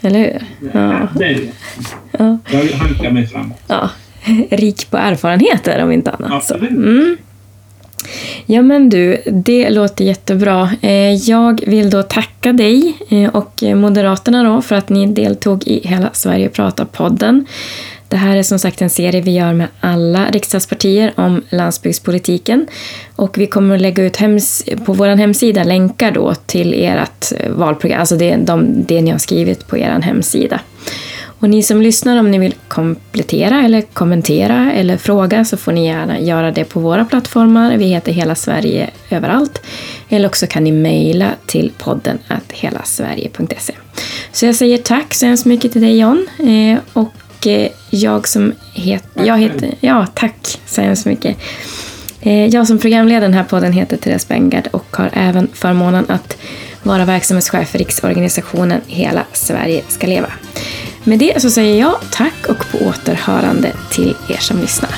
Eller 0.00 0.18
hur? 0.18 0.42
Ja, 0.72 1.08
det 1.18 1.24
är 1.24 1.34
det. 1.34 1.52
Ja. 2.20 2.38
Jag 2.50 2.76
hankar 2.76 3.10
mig 3.10 3.26
framåt. 3.26 3.58
Ja. 3.66 3.90
Rik 4.50 4.90
på 4.90 4.96
erfarenheter 4.96 5.82
om 5.84 5.92
inte 5.92 6.10
annat. 6.10 6.32
Absolut. 6.32 6.70
Mm. 6.70 7.16
Ja 8.46 8.62
men 8.62 8.88
du, 8.88 9.22
det 9.26 9.70
låter 9.70 10.04
jättebra. 10.04 10.70
Eh, 10.80 11.14
jag 11.14 11.62
vill 11.66 11.90
då 11.90 12.02
tacka 12.02 12.52
dig 12.52 12.96
eh, 13.08 13.30
och 13.30 13.62
Moderaterna 13.62 14.42
då 14.42 14.62
för 14.62 14.76
att 14.76 14.88
ni 14.88 15.06
deltog 15.06 15.66
i 15.66 15.88
Hela 15.88 16.10
Sverige 16.12 16.48
pratar-podden. 16.48 17.46
Det 18.08 18.16
här 18.16 18.36
är 18.36 18.42
som 18.42 18.58
sagt 18.58 18.82
en 18.82 18.90
serie 18.90 19.20
vi 19.20 19.30
gör 19.30 19.52
med 19.52 19.68
alla 19.80 20.30
riksdagspartier 20.30 21.12
om 21.16 21.42
landsbygdspolitiken. 21.50 22.66
Och 23.16 23.38
vi 23.38 23.46
kommer 23.46 23.74
att 23.74 23.80
lägga 23.80 24.04
ut 24.04 24.18
på 24.84 24.92
vår 24.92 25.06
hemsida 25.06 25.64
länkar 25.64 26.10
då 26.10 26.34
till 26.34 26.74
ert 26.74 27.32
valprogram, 27.48 28.00
alltså 28.00 28.16
det, 28.16 28.36
de, 28.36 28.84
det 28.88 29.00
ni 29.00 29.10
har 29.10 29.18
skrivit 29.18 29.66
på 29.66 29.78
er 29.78 30.00
hemsida. 30.00 30.60
Och 31.40 31.50
ni 31.50 31.62
som 31.62 31.82
lyssnar, 31.82 32.16
om 32.16 32.30
ni 32.30 32.38
vill 32.38 32.54
komplettera 32.68 33.64
eller 33.64 33.80
kommentera 33.80 34.72
eller 34.72 34.96
fråga 34.96 35.44
så 35.44 35.56
får 35.56 35.72
ni 35.72 35.86
gärna 35.86 36.20
göra 36.20 36.50
det 36.50 36.64
på 36.64 36.80
våra 36.80 37.04
plattformar. 37.04 37.76
Vi 37.76 37.84
heter 37.84 38.12
Hela 38.12 38.34
Sverige 38.34 38.90
överallt. 39.10 39.62
Eller 40.08 40.28
också 40.28 40.46
kan 40.46 40.64
ni 40.64 40.72
mejla 40.72 41.30
till 41.46 41.72
podden 41.78 42.18
helasverige.se. 42.48 43.72
Så 44.32 44.46
jag 44.46 44.54
säger 44.54 44.78
tack 44.78 45.14
så 45.14 45.26
hemskt 45.26 45.46
mycket 45.46 45.72
till 45.72 45.82
dig 45.82 45.98
John. 45.98 46.26
Eh, 46.38 46.78
och 46.92 47.14
Eh, 47.46 47.68
jag 47.90 48.28
som 48.28 48.52
heter... 48.72 49.24
Jag 49.24 49.38
heter 49.38 49.74
ja, 49.80 50.06
tack 50.14 50.60
så 50.66 50.80
hemskt 50.80 51.06
mycket. 51.06 51.36
Eh, 52.20 52.46
jag 52.46 52.66
som 52.66 52.78
programledare 52.78 53.24
den 53.24 53.34
här 53.34 53.44
podden 53.44 53.72
heter 53.72 53.96
Therese 53.96 54.28
Bengard 54.28 54.68
och 54.70 54.96
har 54.96 55.10
även 55.12 55.48
förmånen 55.52 56.04
att 56.08 56.36
vara 56.82 57.04
verksamhetschef 57.04 57.70
för 57.70 57.78
riksorganisationen 57.78 58.80
Hela 58.86 59.24
Sverige 59.32 59.82
ska 59.88 60.06
leva. 60.06 60.32
Med 61.04 61.18
det 61.18 61.42
så 61.42 61.50
säger 61.50 61.80
jag 61.80 61.96
tack 62.12 62.46
och 62.48 62.70
på 62.70 62.78
återhörande 62.78 63.72
till 63.90 64.16
er 64.28 64.38
som 64.40 64.60
lyssnar. 64.60 64.94